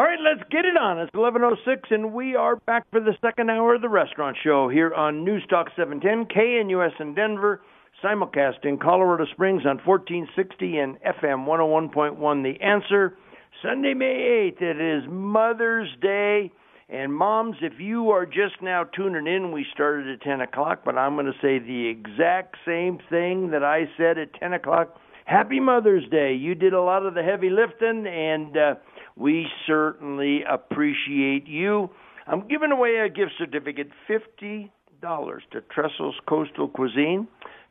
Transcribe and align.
All 0.00 0.06
right, 0.06 0.18
let's 0.18 0.48
get 0.50 0.64
it 0.64 0.78
on. 0.78 0.98
It's 0.98 1.12
11:06, 1.12 1.90
and 1.90 2.14
we 2.14 2.34
are 2.34 2.56
back 2.56 2.90
for 2.90 3.00
the 3.00 3.14
second 3.20 3.50
hour 3.50 3.74
of 3.74 3.82
the 3.82 3.90
restaurant 3.90 4.34
show 4.42 4.66
here 4.66 4.94
on 4.94 5.24
News 5.24 5.44
Talk 5.50 5.68
710 5.76 6.24
KNUS 6.24 6.98
in 7.00 7.12
Denver, 7.12 7.60
simulcast 8.02 8.64
in 8.64 8.78
Colorado 8.78 9.26
Springs 9.26 9.66
on 9.66 9.76
1460 9.84 10.78
and 10.78 10.96
FM 11.02 11.44
101.1. 11.44 12.42
The 12.42 12.58
answer. 12.64 13.18
Sunday, 13.60 13.92
May 13.92 14.54
8th. 14.58 14.62
It 14.62 14.80
is 14.80 15.04
Mother's 15.06 15.94
Day. 16.00 16.50
And 16.88 17.12
moms, 17.12 17.58
if 17.60 17.78
you 17.78 18.10
are 18.10 18.24
just 18.24 18.62
now 18.62 18.84
tuning 18.84 19.26
in, 19.26 19.52
we 19.52 19.66
started 19.74 20.08
at 20.08 20.22
10 20.22 20.40
o'clock, 20.40 20.80
but 20.82 20.96
I'm 20.96 21.14
going 21.14 21.26
to 21.26 21.38
say 21.42 21.58
the 21.58 21.88
exact 21.88 22.56
same 22.64 23.00
thing 23.10 23.50
that 23.50 23.62
I 23.62 23.84
said 23.98 24.16
at 24.16 24.32
10 24.32 24.54
o'clock. 24.54 24.96
Happy 25.26 25.60
Mother's 25.60 26.08
Day. 26.08 26.32
You 26.32 26.54
did 26.54 26.72
a 26.72 26.80
lot 26.80 27.04
of 27.04 27.12
the 27.12 27.22
heavy 27.22 27.50
lifting, 27.50 28.06
and 28.06 28.56
uh, 28.56 28.74
we 29.20 29.46
certainly 29.66 30.40
appreciate 30.50 31.46
you. 31.46 31.90
I'm 32.26 32.48
giving 32.48 32.72
away 32.72 32.96
a 32.96 33.08
gift 33.10 33.32
certificate, 33.38 33.88
$50 34.08 34.70
to 35.02 35.60
Trestles 35.60 36.14
Coastal 36.26 36.68
Cuisine. 36.68 37.28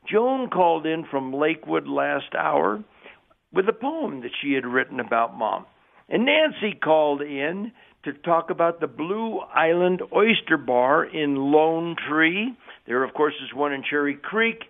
Joan 0.07 0.49
called 0.49 0.85
in 0.85 1.05
from 1.09 1.33
Lakewood 1.33 1.87
last 1.87 2.35
hour 2.37 2.83
with 3.51 3.67
a 3.67 3.73
poem 3.73 4.21
that 4.21 4.31
she 4.41 4.53
had 4.53 4.65
written 4.65 4.99
about 4.99 5.35
mom. 5.35 5.65
And 6.07 6.25
Nancy 6.25 6.77
called 6.77 7.21
in 7.21 7.71
to 8.03 8.13
talk 8.13 8.51
about 8.51 8.79
the 8.79 8.87
Blue 8.87 9.39
Island 9.39 10.01
Oyster 10.15 10.57
Bar 10.57 11.05
in 11.05 11.35
Lone 11.35 11.95
Tree. 12.07 12.53
There, 12.85 13.03
of 13.03 13.13
course, 13.15 13.33
is 13.43 13.55
one 13.55 13.73
in 13.73 13.83
Cherry 13.89 14.15
Creek. 14.15 14.65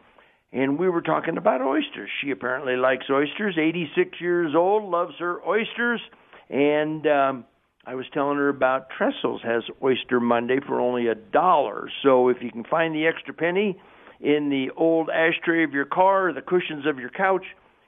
And 0.53 0.79
we 0.79 0.89
were 0.89 1.01
talking 1.01 1.37
about 1.37 1.61
oysters. 1.61 2.09
She 2.21 2.31
apparently 2.31 2.75
likes 2.75 3.05
oysters. 3.09 3.57
86 3.59 4.19
years 4.21 4.53
old, 4.55 4.89
loves 4.89 5.13
her 5.19 5.45
oysters. 5.45 6.01
And 6.49 7.05
um, 7.07 7.45
I 7.85 7.95
was 7.95 8.05
telling 8.13 8.37
her 8.37 8.49
about 8.49 8.87
Trestles 8.97 9.43
has 9.43 9.63
Oyster 9.83 10.19
Monday 10.19 10.59
for 10.65 10.79
only 10.79 11.07
a 11.07 11.15
dollar. 11.15 11.89
So 12.03 12.29
if 12.29 12.37
you 12.41 12.51
can 12.51 12.63
find 12.63 12.93
the 12.93 13.07
extra 13.07 13.33
penny 13.33 13.79
in 14.19 14.49
the 14.49 14.69
old 14.75 15.09
ashtray 15.09 15.63
of 15.63 15.71
your 15.71 15.85
car, 15.85 16.29
or 16.29 16.33
the 16.33 16.41
cushions 16.41 16.85
of 16.85 16.99
your 16.99 17.09
couch, 17.09 17.45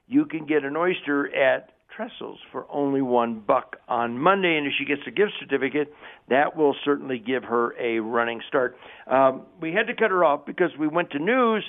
you 0.08 0.26
can 0.26 0.46
get 0.46 0.64
an 0.64 0.78
oyster 0.78 1.34
at 1.36 1.72
Trestles 1.96 2.38
for 2.52 2.66
only 2.72 3.02
one 3.02 3.42
buck 3.46 3.78
on 3.88 4.18
Monday, 4.18 4.58
and 4.58 4.66
if 4.66 4.74
she 4.80 4.86
gets 4.86 5.02
a 5.08 5.12
gift 5.12 5.34
certificate, 5.40 5.94
that 6.30 6.56
will 6.56 6.76
certainly 6.86 7.20
give 7.20 7.44
her 7.44 7.76
a 7.80 8.00
running 8.00 8.42
start. 8.48 8.78
Um, 9.08 9.44
we 9.60 9.74
had 9.74 9.88
to 9.88 9.94
cut 9.94 10.10
her 10.10 10.24
off 10.24 10.46
because 10.46 10.72
we 10.80 10.88
went 10.88 11.12
to 11.12 11.20
news. 11.20 11.64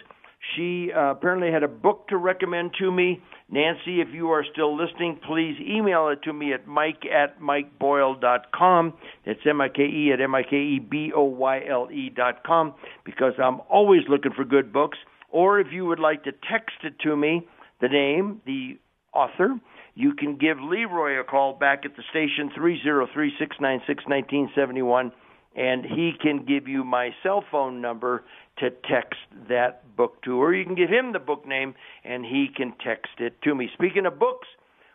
She 0.55 0.91
uh, 0.93 1.13
apparently 1.13 1.53
had 1.53 1.63
a 1.63 1.69
book 1.69 2.09
to 2.09 2.17
recommend 2.17 2.73
to 2.81 2.91
me. 2.91 3.23
Nancy, 3.49 4.01
if 4.01 4.09
you 4.13 4.31
are 4.31 4.45
still 4.53 4.77
listening, 4.77 5.21
please 5.27 5.57
email 5.61 6.09
it 6.09 6.23
to 6.25 6.33
me 6.33 6.53
at 6.53 6.67
mike 6.67 7.05
at 7.07 7.41
mikeboyle.com. 7.41 8.95
That's 9.25 9.39
M-I-K-E 9.49 10.13
at 10.13 10.21
M-I-K-E-B-O-Y-L-E 10.21 12.11
dot 12.17 12.43
com 12.45 12.75
because 13.05 13.35
I'm 13.43 13.61
always 13.71 14.03
looking 14.09 14.33
for 14.33 14.45
good 14.45 14.73
books. 14.73 14.99
Or 15.31 15.61
if 15.61 15.69
you 15.73 15.87
would 15.87 16.01
like 16.01 16.25
to 16.25 16.33
text 16.33 16.77
it 16.83 16.99
to 17.05 17.17
me, 17.17 17.47
the 17.81 17.89
name, 17.89 18.43
the 18.45 18.79
author, 19.15 19.59
you 19.95 20.15
can 20.15 20.37
give 20.37 20.59
Leroy 20.61 21.21
a 21.21 21.25
call 21.25 21.55
back 21.55 21.85
at 21.85 21.97
the 21.97 22.03
station 22.11 22.51
three 22.55 22.81
zero 22.83 23.07
three 23.13 23.33
six 23.39 23.57
nine 23.61 23.81
six 23.87 24.05
nineteen 24.09 24.51
seventy 24.55 24.83
one, 24.83 25.13
and 25.55 25.85
he 25.85 26.13
can 26.21 26.45
give 26.45 26.69
you 26.69 26.85
my 26.85 27.11
cell 27.23 27.45
phone 27.51 27.81
number 27.81 28.25
to 28.59 28.71
text 28.71 29.19
that 29.49 29.97
book 29.97 30.23
to, 30.23 30.41
or 30.41 30.55
you 30.55 30.65
can 30.65 30.75
give 30.75 30.89
him 30.89 31.13
the 31.13 31.19
book 31.19 31.47
name 31.47 31.75
and 32.05 32.25
he 32.25 32.49
can 32.55 32.73
text 32.85 33.13
it 33.19 33.41
to 33.43 33.55
me. 33.55 33.69
Speaking 33.75 34.07
of 34.07 34.19
books, 34.19 34.49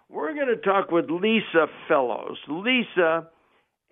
we're 0.10 0.34
going 0.34 0.48
to 0.48 0.58
talk 0.58 0.92
with 0.92 1.10
Lisa 1.10 1.68
Fellows. 1.88 2.38
Lisa 2.48 3.28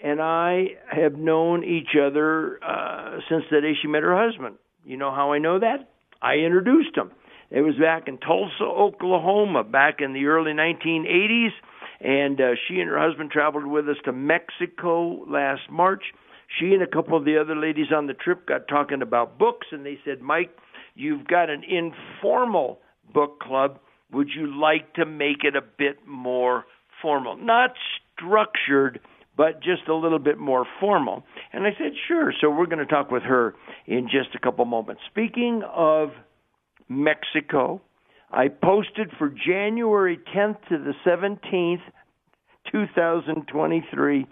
and 0.03 0.21
I 0.21 0.65
have 0.91 1.15
known 1.15 1.63
each 1.63 1.95
other 1.99 2.59
uh, 2.63 3.19
since 3.29 3.43
the 3.49 3.61
day 3.61 3.73
she 3.81 3.87
met 3.87 4.03
her 4.03 4.15
husband. 4.15 4.55
You 4.83 4.97
know 4.97 5.11
how 5.11 5.33
I 5.33 5.39
know 5.39 5.59
that? 5.59 5.89
I 6.21 6.35
introduced 6.35 6.95
him. 6.95 7.11
It 7.51 7.61
was 7.61 7.75
back 7.75 8.07
in 8.07 8.17
Tulsa, 8.17 8.63
Oklahoma, 8.63 9.63
back 9.63 9.95
in 9.99 10.13
the 10.13 10.25
early 10.25 10.51
1980s, 10.51 11.51
and 12.01 12.39
uh, 12.41 12.51
she 12.67 12.79
and 12.79 12.89
her 12.89 12.99
husband 12.99 13.31
traveled 13.31 13.65
with 13.65 13.87
us 13.87 13.97
to 14.05 14.11
Mexico 14.11 15.23
last 15.29 15.61
March. 15.71 16.03
She 16.59 16.73
and 16.73 16.81
a 16.81 16.87
couple 16.87 17.17
of 17.17 17.25
the 17.25 17.37
other 17.39 17.55
ladies 17.55 17.87
on 17.95 18.07
the 18.07 18.13
trip 18.13 18.47
got 18.47 18.67
talking 18.67 19.01
about 19.01 19.37
books, 19.37 19.67
and 19.71 19.85
they 19.85 19.97
said, 20.05 20.21
Mike, 20.21 20.55
you've 20.95 21.27
got 21.27 21.49
an 21.49 21.63
informal 21.63 22.79
book 23.13 23.39
club. 23.39 23.79
Would 24.11 24.29
you 24.35 24.47
like 24.59 24.93
to 24.95 25.05
make 25.05 25.43
it 25.43 25.55
a 25.55 25.61
bit 25.61 26.07
more 26.07 26.65
formal? 27.01 27.35
Not 27.37 27.71
structured, 28.13 28.99
but 29.35 29.61
just 29.61 29.87
a 29.89 29.95
little 29.95 30.19
bit 30.19 30.37
more 30.37 30.65
formal. 30.79 31.23
And 31.51 31.65
I 31.65 31.71
said, 31.77 31.91
sure. 32.07 32.33
So 32.39 32.49
we're 32.49 32.67
going 32.67 32.79
to 32.79 32.85
talk 32.85 33.11
with 33.11 33.23
her 33.23 33.55
in 33.85 34.07
just 34.09 34.35
a 34.35 34.39
couple 34.39 34.65
moments. 34.65 35.01
Speaking 35.09 35.63
of 35.73 36.11
Mexico. 36.89 37.81
I 38.31 38.47
posted 38.47 39.11
for 39.17 39.29
January 39.29 40.19
10th 40.35 40.57
to 40.69 40.77
the 40.77 40.93
17th, 41.05 41.81
2023, 42.71 44.25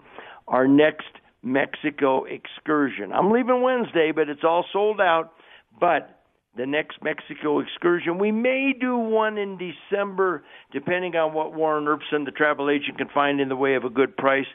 our 0.48 0.68
next 0.68 1.06
Mexico 1.44 2.24
excursion. 2.24 3.12
I'm 3.12 3.30
leaving 3.30 3.62
Wednesday, 3.62 4.12
but 4.14 4.28
it's 4.28 4.44
all 4.44 4.64
sold 4.72 5.00
out. 5.00 5.32
But 5.78 6.22
the 6.56 6.66
next 6.66 6.98
Mexico 7.02 7.60
excursion, 7.60 8.18
we 8.18 8.32
may 8.32 8.72
do 8.78 8.96
one 8.96 9.38
in 9.38 9.58
December, 9.58 10.44
depending 10.72 11.16
on 11.16 11.34
what 11.34 11.54
Warren 11.54 11.84
Erbson, 11.84 12.24
the 12.24 12.30
travel 12.30 12.70
agent, 12.70 12.98
can 12.98 13.08
find 13.12 13.40
in 13.40 13.48
the 13.48 13.56
way 13.56 13.74
of 13.74 13.84
a 13.84 13.90
good 13.90 14.16
price. 14.16 14.46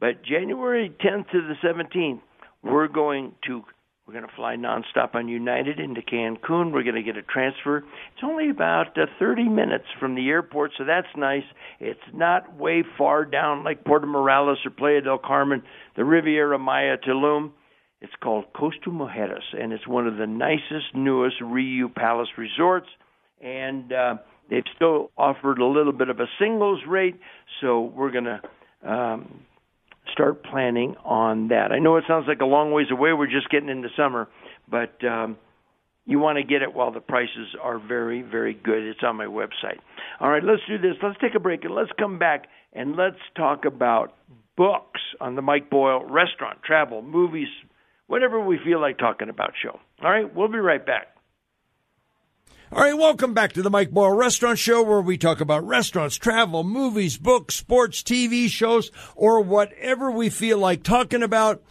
But 0.00 0.24
January 0.24 0.94
10th 1.04 1.30
to 1.30 1.42
the 1.42 1.54
17th, 1.62 2.20
we're 2.62 2.88
going 2.88 3.32
to 3.46 3.62
we're 4.10 4.18
going 4.18 4.28
to 4.28 4.34
fly 4.34 4.56
nonstop 4.56 5.14
on 5.14 5.28
United 5.28 5.78
into 5.78 6.00
Cancun. 6.00 6.72
We're 6.72 6.82
going 6.82 6.96
to 6.96 7.02
get 7.02 7.16
a 7.16 7.22
transfer. 7.22 7.78
It's 7.78 8.24
only 8.24 8.50
about 8.50 8.98
uh, 8.98 9.06
30 9.20 9.44
minutes 9.44 9.84
from 10.00 10.16
the 10.16 10.28
airport, 10.30 10.72
so 10.76 10.84
that's 10.84 11.06
nice. 11.16 11.44
It's 11.78 12.00
not 12.12 12.56
way 12.56 12.82
far 12.98 13.24
down 13.24 13.62
like 13.62 13.84
Puerto 13.84 14.08
Morelos 14.08 14.58
or 14.64 14.72
Playa 14.72 15.00
del 15.02 15.18
Carmen, 15.18 15.62
the 15.96 16.04
Riviera 16.04 16.58
Maya 16.58 16.96
Tulum. 16.96 17.52
It's 18.00 18.12
called 18.20 18.46
Costa 18.52 18.90
Mujeres, 18.90 19.44
and 19.56 19.72
it's 19.72 19.86
one 19.86 20.08
of 20.08 20.16
the 20.16 20.26
nicest, 20.26 20.92
newest 20.92 21.36
Riu 21.40 21.94
Palace 21.94 22.30
resorts. 22.36 22.88
And 23.40 23.92
uh, 23.92 24.14
they've 24.48 24.64
still 24.74 25.12
offered 25.16 25.60
a 25.60 25.66
little 25.66 25.92
bit 25.92 26.08
of 26.08 26.18
a 26.18 26.26
singles 26.40 26.80
rate, 26.88 27.20
so 27.60 27.82
we're 27.82 28.10
going 28.10 28.24
to 28.24 28.90
um, 28.90 29.42
start 30.12 30.42
planning 30.44 30.96
on 31.04 31.48
that. 31.48 31.72
I 31.72 31.78
know 31.78 31.96
it 31.96 32.04
sounds 32.06 32.26
like 32.28 32.40
a 32.40 32.46
long 32.46 32.72
ways 32.72 32.86
away. 32.90 33.12
We're 33.12 33.26
just 33.26 33.50
getting 33.50 33.68
into 33.68 33.88
summer, 33.96 34.28
but 34.70 34.92
um, 35.04 35.36
you 36.06 36.18
want 36.18 36.38
to 36.38 36.44
get 36.44 36.62
it 36.62 36.74
while 36.74 36.92
the 36.92 37.00
prices 37.00 37.54
are 37.62 37.78
very, 37.78 38.22
very 38.22 38.54
good. 38.54 38.82
It's 38.82 39.00
on 39.02 39.16
my 39.16 39.26
website. 39.26 39.78
All 40.20 40.30
right, 40.30 40.42
let's 40.42 40.62
do 40.68 40.78
this. 40.78 40.96
Let's 41.02 41.18
take 41.20 41.34
a 41.34 41.40
break 41.40 41.64
and 41.64 41.74
let's 41.74 41.90
come 41.98 42.18
back 42.18 42.46
and 42.72 42.96
let's 42.96 43.20
talk 43.36 43.64
about 43.64 44.14
books 44.56 45.00
on 45.20 45.36
the 45.36 45.42
Mike 45.42 45.70
Boyle 45.70 46.04
restaurant, 46.04 46.62
travel, 46.64 47.02
movies, 47.02 47.48
whatever 48.06 48.40
we 48.44 48.58
feel 48.64 48.80
like 48.80 48.98
talking 48.98 49.28
about 49.28 49.52
show. 49.62 49.78
All 50.02 50.10
right, 50.10 50.34
we'll 50.34 50.48
be 50.48 50.58
right 50.58 50.84
back. 50.84 51.08
All 52.72 52.80
right, 52.80 52.96
welcome 52.96 53.34
back 53.34 53.52
to 53.54 53.62
the 53.62 53.70
Mike 53.70 53.90
Boyle 53.90 54.14
Restaurant 54.14 54.56
Show, 54.56 54.84
where 54.84 55.00
we 55.00 55.18
talk 55.18 55.40
about 55.40 55.66
restaurants, 55.66 56.14
travel, 56.14 56.62
movies, 56.62 57.18
books, 57.18 57.56
sports, 57.56 58.00
TV 58.00 58.48
shows, 58.48 58.92
or 59.16 59.40
whatever 59.40 60.08
we 60.08 60.30
feel 60.30 60.56
like 60.56 60.84
talking 60.84 61.24
about. 61.24 61.64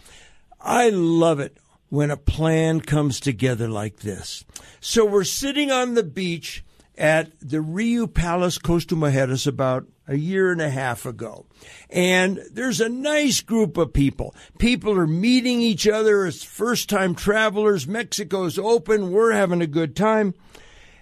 I 0.59 0.89
love 0.89 1.39
it 1.39 1.55
when 1.87 2.11
a 2.11 2.17
plan 2.17 2.81
comes 2.81 3.21
together 3.21 3.69
like 3.69 3.99
this. 3.99 4.43
So 4.81 5.05
we're 5.05 5.23
sitting 5.23 5.71
on 5.71 5.93
the 5.93 6.03
beach 6.03 6.65
at 6.97 7.31
the 7.39 7.59
Riu 7.59 8.13
Palace 8.13 8.57
Costa 8.57 8.97
Mujeres 8.97 9.47
about 9.47 9.87
a 10.05 10.17
year 10.17 10.51
and 10.51 10.59
a 10.59 10.69
half 10.69 11.05
ago. 11.05 11.45
And 11.89 12.41
there's 12.51 12.81
a 12.81 12.89
nice 12.89 13.39
group 13.39 13.77
of 13.77 13.93
people. 13.93 14.35
People 14.57 14.99
are 14.99 15.07
meeting 15.07 15.61
each 15.61 15.87
other 15.87 16.25
as 16.25 16.43
first 16.43 16.89
time 16.89 17.15
travelers. 17.15 17.87
Mexico's 17.87 18.59
open. 18.59 19.11
We're 19.11 19.31
having 19.31 19.61
a 19.61 19.67
good 19.67 19.95
time. 19.95 20.33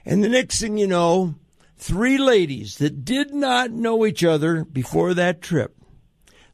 And 0.07 0.23
the 0.23 0.29
next 0.29 0.61
thing 0.61 0.77
you 0.77 0.87
know, 0.87 1.35
three 1.75 2.17
ladies 2.17 2.77
that 2.77 3.03
did 3.03 3.33
not 3.33 3.71
know 3.71 4.05
each 4.05 4.23
other 4.23 4.63
before 4.63 5.13
that 5.13 5.41
trip 5.41 5.75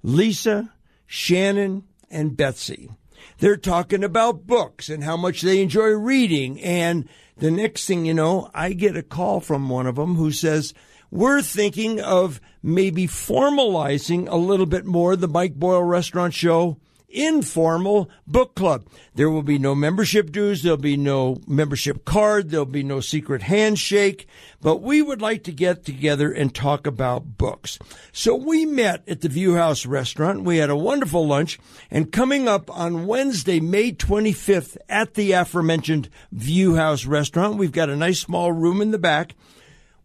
Lisa, 0.01 0.73
Shannon, 1.05 1.83
and 2.09 2.35
Betsy. 2.35 2.89
They're 3.38 3.55
talking 3.55 4.03
about 4.03 4.47
books 4.47 4.89
and 4.89 5.03
how 5.03 5.17
much 5.17 5.41
they 5.41 5.61
enjoy 5.61 5.89
reading. 5.89 6.59
And 6.61 7.07
the 7.38 7.51
next 7.51 7.85
thing 7.85 8.05
you 8.07 8.15
know, 8.15 8.50
I 8.55 8.73
get 8.73 8.97
a 8.97 9.03
call 9.03 9.39
from 9.39 9.69
one 9.69 9.85
of 9.85 9.97
them 9.97 10.15
who 10.15 10.31
says, 10.31 10.73
we're 11.11 11.44
thinking 11.44 12.01
of 12.01 12.41
maybe 12.63 13.05
formalizing 13.05 14.27
a 14.27 14.35
little 14.35 14.65
bit 14.65 14.85
more 14.85 15.15
the 15.15 15.27
Mike 15.27 15.53
Boyle 15.53 15.83
Restaurant 15.83 16.33
Show 16.33 16.79
informal 17.13 18.10
book 18.25 18.56
club. 18.56 18.88
There 19.15 19.30
will 19.30 19.44
be 19.44 19.60
no 19.60 19.75
membership 19.75 20.31
dues. 20.31 20.63
There'll 20.63 20.77
be 20.77 20.98
no 20.98 21.38
membership 21.48 22.06
card. 22.06 22.50
There'll 22.50 22.65
be 22.65 22.83
no 22.83 23.00
secret 23.00 23.44
handshake. 23.44 24.27
But 24.62 24.81
we 24.81 25.01
would 25.01 25.21
like 25.21 25.44
to 25.44 25.51
get 25.51 25.86
together 25.86 26.31
and 26.31 26.54
talk 26.54 26.88
about 26.88 27.38
books. 27.38 27.77
So 28.12 28.36
we 28.36 28.65
met 28.65 29.07
at 29.07 29.21
the 29.21 29.30
View 29.30 29.56
House 29.56 29.86
restaurant. 29.86 30.44
We 30.44 30.57
had 30.57 30.69
a 30.69 30.75
wonderful 30.75 31.27
lunch. 31.27 31.60
And 31.92 32.12
coming 32.12 32.48
up 32.48 32.69
on 32.75 33.06
Wednesday, 33.06 33.60
May 33.60 33.92
25th 33.92 34.77
at 34.89 35.13
the 35.13 35.33
aforementioned 35.33 36.10
View 36.31 36.75
House 36.75 37.06
restaurant, 37.06 37.57
we've 37.57 37.71
got 37.71 37.89
a 37.89 37.95
nice 37.95 38.19
small 38.19 38.51
room 38.51 38.81
in 38.81 38.92
the 38.92 38.98
back. 38.98 39.36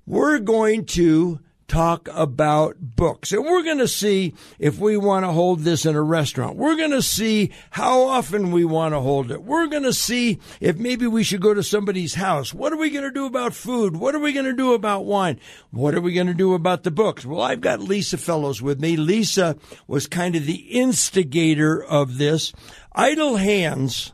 We're 0.06 0.38
going 0.38 0.86
to 0.86 1.40
talk 1.68 2.08
about 2.12 2.76
books. 2.80 3.30
And 3.30 3.44
we're 3.44 3.62
going 3.62 3.78
to 3.78 3.86
see 3.86 4.34
if 4.58 4.78
we 4.78 4.96
want 4.96 5.24
to 5.24 5.32
hold 5.32 5.60
this 5.60 5.84
in 5.84 5.94
a 5.94 6.02
restaurant. 6.02 6.56
We're 6.56 6.76
going 6.76 6.90
to 6.90 7.02
see 7.02 7.52
how 7.70 8.02
often 8.02 8.50
we 8.50 8.64
want 8.64 8.94
to 8.94 9.00
hold 9.00 9.30
it. 9.30 9.42
We're 9.42 9.66
going 9.66 9.82
to 9.82 9.92
see 9.92 10.38
if 10.60 10.78
maybe 10.78 11.06
we 11.06 11.22
should 11.22 11.42
go 11.42 11.52
to 11.52 11.62
somebody's 11.62 12.14
house. 12.14 12.54
What 12.54 12.72
are 12.72 12.78
we 12.78 12.90
going 12.90 13.04
to 13.04 13.10
do 13.10 13.26
about 13.26 13.52
food? 13.52 13.96
What 13.96 14.14
are 14.14 14.18
we 14.18 14.32
going 14.32 14.46
to 14.46 14.54
do 14.54 14.72
about 14.72 15.04
wine? 15.04 15.38
What 15.70 15.94
are 15.94 16.00
we 16.00 16.14
going 16.14 16.26
to 16.26 16.34
do 16.34 16.54
about 16.54 16.82
the 16.82 16.90
books? 16.90 17.26
Well, 17.26 17.42
I've 17.42 17.60
got 17.60 17.80
Lisa 17.80 18.16
Fellows 18.16 18.62
with 18.62 18.80
me. 18.80 18.96
Lisa 18.96 19.56
was 19.86 20.06
kind 20.06 20.34
of 20.34 20.46
the 20.46 20.66
instigator 20.70 21.84
of 21.84 22.16
this. 22.16 22.52
Idle 22.92 23.36
hands 23.36 24.12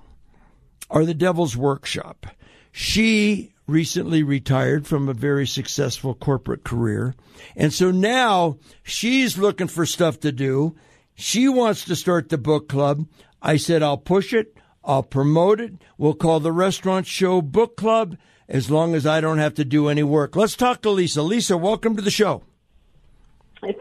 are 0.90 1.04
the 1.04 1.14
devil's 1.14 1.56
workshop. 1.56 2.26
She 2.72 3.53
recently 3.66 4.22
retired 4.22 4.86
from 4.86 5.08
a 5.08 5.14
very 5.14 5.46
successful 5.46 6.14
corporate 6.14 6.64
career. 6.64 7.14
And 7.56 7.72
so 7.72 7.90
now 7.90 8.58
she's 8.82 9.38
looking 9.38 9.68
for 9.68 9.86
stuff 9.86 10.20
to 10.20 10.32
do. 10.32 10.76
She 11.14 11.48
wants 11.48 11.84
to 11.84 11.96
start 11.96 12.28
the 12.28 12.38
book 12.38 12.68
club. 12.68 13.06
I 13.40 13.56
said, 13.56 13.82
I'll 13.82 13.98
push 13.98 14.32
it. 14.32 14.56
I'll 14.84 15.02
promote 15.02 15.60
it. 15.60 15.74
We'll 15.96 16.14
call 16.14 16.40
the 16.40 16.52
restaurant 16.52 17.06
show 17.06 17.40
book 17.40 17.76
club 17.76 18.16
as 18.48 18.70
long 18.70 18.94
as 18.94 19.06
I 19.06 19.20
don't 19.20 19.38
have 19.38 19.54
to 19.54 19.64
do 19.64 19.88
any 19.88 20.02
work. 20.02 20.36
Let's 20.36 20.56
talk 20.56 20.82
to 20.82 20.90
Lisa. 20.90 21.22
Lisa, 21.22 21.56
welcome 21.56 21.96
to 21.96 22.02
the 22.02 22.10
show. 22.10 22.42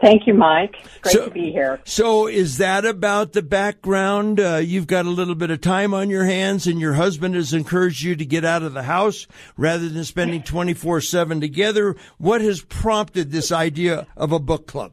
Thank 0.00 0.26
you, 0.26 0.34
Mike. 0.34 0.76
Great 1.02 1.12
so, 1.12 1.24
to 1.26 1.30
be 1.30 1.52
here. 1.52 1.80
So, 1.84 2.26
is 2.26 2.58
that 2.58 2.84
about 2.84 3.32
the 3.32 3.42
background? 3.42 4.40
Uh, 4.40 4.56
you've 4.56 4.86
got 4.86 5.06
a 5.06 5.10
little 5.10 5.34
bit 5.34 5.50
of 5.50 5.60
time 5.60 5.94
on 5.94 6.10
your 6.10 6.24
hands, 6.24 6.66
and 6.66 6.80
your 6.80 6.94
husband 6.94 7.34
has 7.34 7.52
encouraged 7.52 8.02
you 8.02 8.16
to 8.16 8.24
get 8.24 8.44
out 8.44 8.62
of 8.62 8.72
the 8.72 8.84
house 8.84 9.26
rather 9.56 9.88
than 9.88 10.04
spending 10.04 10.42
24 10.42 11.00
7 11.00 11.40
together. 11.40 11.96
What 12.18 12.40
has 12.40 12.60
prompted 12.62 13.30
this 13.30 13.52
idea 13.52 14.06
of 14.16 14.32
a 14.32 14.38
book 14.38 14.66
club? 14.66 14.92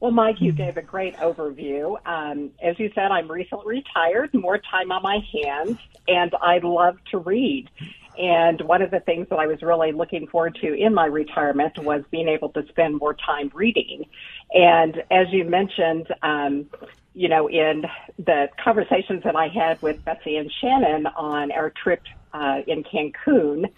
Well, 0.00 0.12
Mike, 0.12 0.36
you 0.40 0.52
gave 0.52 0.76
a 0.76 0.82
great 0.82 1.16
overview. 1.16 1.96
Um, 2.06 2.52
as 2.62 2.78
you 2.78 2.90
said, 2.94 3.10
I'm 3.10 3.28
recently 3.28 3.78
retired, 3.78 4.32
more 4.32 4.58
time 4.58 4.92
on 4.92 5.02
my 5.02 5.18
hands, 5.42 5.76
and 6.06 6.32
I 6.40 6.58
love 6.58 6.98
to 7.10 7.18
read. 7.18 7.68
And 8.18 8.60
one 8.62 8.82
of 8.82 8.90
the 8.90 9.00
things 9.00 9.28
that 9.30 9.38
I 9.38 9.46
was 9.46 9.62
really 9.62 9.92
looking 9.92 10.26
forward 10.26 10.58
to 10.60 10.74
in 10.74 10.92
my 10.92 11.06
retirement 11.06 11.78
was 11.78 12.02
being 12.10 12.28
able 12.28 12.48
to 12.50 12.66
spend 12.68 12.96
more 12.96 13.14
time 13.14 13.50
reading. 13.54 14.06
And 14.52 15.02
as 15.10 15.28
you 15.30 15.44
mentioned, 15.44 16.08
um, 16.22 16.66
you 17.14 17.28
know, 17.28 17.48
in 17.48 17.84
the 18.18 18.48
conversations 18.62 19.22
that 19.24 19.36
I 19.36 19.48
had 19.48 19.80
with 19.82 20.04
Betsy 20.04 20.36
and 20.36 20.50
Shannon 20.60 21.06
on 21.06 21.52
our 21.52 21.70
trip 21.70 22.02
uh, 22.32 22.62
in 22.66 22.84
Cancun, 22.84 23.70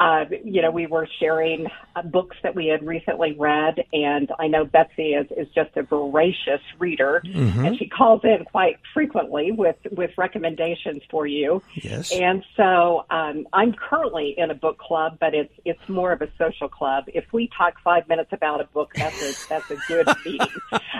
uh, 0.00 0.24
you 0.42 0.62
know, 0.62 0.70
we 0.70 0.86
were 0.86 1.06
sharing 1.18 1.66
uh, 1.94 2.00
books 2.00 2.34
that 2.42 2.54
we 2.54 2.68
had 2.68 2.82
recently 2.82 3.36
read, 3.38 3.84
and 3.92 4.32
I 4.38 4.46
know 4.46 4.64
Betsy 4.64 5.12
is, 5.12 5.26
is 5.36 5.46
just 5.54 5.76
a 5.76 5.82
voracious 5.82 6.62
reader, 6.78 7.20
mm-hmm. 7.22 7.66
and 7.66 7.76
she 7.78 7.86
calls 7.86 8.22
in 8.24 8.46
quite 8.46 8.78
frequently 8.94 9.52
with 9.52 9.76
with 9.92 10.10
recommendations 10.16 11.02
for 11.10 11.26
you. 11.26 11.62
Yes. 11.74 12.12
And 12.12 12.42
so 12.56 13.04
um, 13.10 13.46
I'm 13.52 13.74
currently 13.74 14.34
in 14.38 14.50
a 14.50 14.54
book 14.54 14.78
club, 14.78 15.18
but 15.20 15.34
it's 15.34 15.52
it's 15.66 15.86
more 15.86 16.12
of 16.12 16.22
a 16.22 16.30
social 16.38 16.70
club. 16.70 17.04
If 17.08 17.30
we 17.34 17.50
talk 17.56 17.74
five 17.84 18.08
minutes 18.08 18.32
about 18.32 18.62
a 18.62 18.64
book, 18.64 18.92
that's 18.94 19.20
a 19.20 19.48
that's 19.50 19.70
a 19.70 19.76
good 19.86 20.08
meeting. 20.24 20.48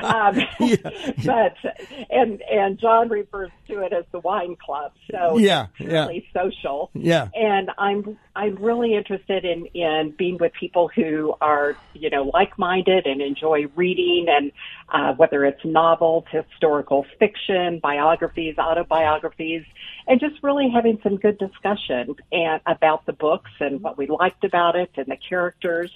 Um, 0.02 0.40
yeah. 0.60 0.76
But 1.30 1.56
and 2.10 2.42
and 2.42 2.78
John 2.78 3.08
refers 3.08 3.50
to 3.68 3.80
it 3.80 3.92
as 3.92 4.04
the 4.12 4.20
wine 4.20 4.56
club. 4.56 4.92
So 5.10 5.38
yeah, 5.38 5.68
really 5.78 6.26
yeah. 6.34 6.42
social. 6.42 6.90
Yeah. 6.92 7.28
And 7.34 7.70
I'm 7.78 8.18
I'm 8.36 8.56
really 8.56 8.89
interested 8.96 9.44
in 9.44 9.66
in 9.66 10.14
being 10.16 10.38
with 10.38 10.52
people 10.58 10.90
who 10.94 11.34
are 11.40 11.78
you 11.92 12.10
know 12.10 12.30
like 12.32 12.58
minded 12.58 13.06
and 13.06 13.20
enjoy 13.20 13.64
reading 13.76 14.26
and 14.28 14.52
uh, 14.90 15.12
whether 15.14 15.44
it's 15.44 15.64
novels, 15.64 16.24
historical 16.30 17.06
fiction, 17.18 17.78
biographies, 17.78 18.58
autobiographies, 18.58 19.64
and 20.06 20.20
just 20.20 20.42
really 20.42 20.68
having 20.68 20.98
some 21.02 21.16
good 21.16 21.38
discussion 21.38 22.14
and 22.32 22.60
about 22.66 23.06
the 23.06 23.12
books 23.12 23.50
and 23.60 23.80
what 23.80 23.96
we 23.96 24.06
liked 24.06 24.44
about 24.44 24.76
it 24.76 24.90
and 24.96 25.06
the 25.06 25.16
characters. 25.16 25.90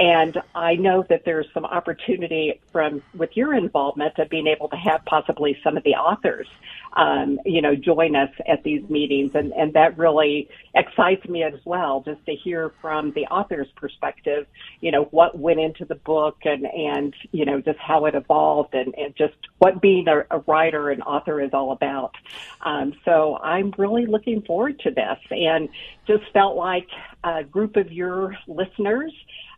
And 0.00 0.40
I 0.54 0.76
know 0.76 1.04
that 1.10 1.26
there's 1.26 1.46
some 1.52 1.66
opportunity 1.66 2.58
from 2.72 3.02
with 3.14 3.36
your 3.36 3.52
involvement 3.52 4.18
of 4.18 4.30
being 4.30 4.46
able 4.46 4.68
to 4.70 4.76
have 4.76 5.04
possibly 5.04 5.58
some 5.62 5.76
of 5.76 5.84
the 5.84 5.90
authors, 5.90 6.48
um, 6.94 7.38
you 7.44 7.60
know, 7.60 7.74
join 7.76 8.16
us 8.16 8.30
at 8.48 8.62
these 8.62 8.88
meetings, 8.88 9.32
and 9.34 9.52
and 9.52 9.74
that 9.74 9.98
really 9.98 10.48
excites 10.74 11.28
me 11.28 11.42
as 11.42 11.60
well, 11.66 12.00
just 12.00 12.24
to 12.24 12.34
hear 12.34 12.72
from 12.80 13.12
the 13.12 13.26
author's 13.26 13.68
perspective, 13.76 14.46
you 14.80 14.90
know, 14.90 15.04
what 15.10 15.38
went 15.38 15.60
into 15.60 15.84
the 15.84 15.96
book 15.96 16.38
and 16.46 16.64
and 16.64 17.14
you 17.32 17.44
know 17.44 17.60
just 17.60 17.78
how 17.78 18.06
it 18.06 18.14
evolved 18.14 18.29
and 18.72 18.94
and 18.96 19.14
just 19.16 19.34
what 19.58 19.80
being 19.80 20.06
a, 20.08 20.24
a 20.30 20.38
writer 20.46 20.90
and 20.90 21.02
author 21.02 21.40
is 21.40 21.50
all 21.52 21.72
about. 21.72 22.14
Um, 22.62 22.94
so 23.04 23.36
I'm 23.36 23.72
really 23.76 24.06
looking 24.06 24.42
forward 24.42 24.78
to 24.80 24.90
this, 24.90 25.18
and 25.30 25.68
just 26.06 26.24
felt 26.32 26.56
like 26.56 26.88
a 27.24 27.44
group 27.44 27.76
of 27.76 27.92
your 27.92 28.36
listeners 28.46 29.12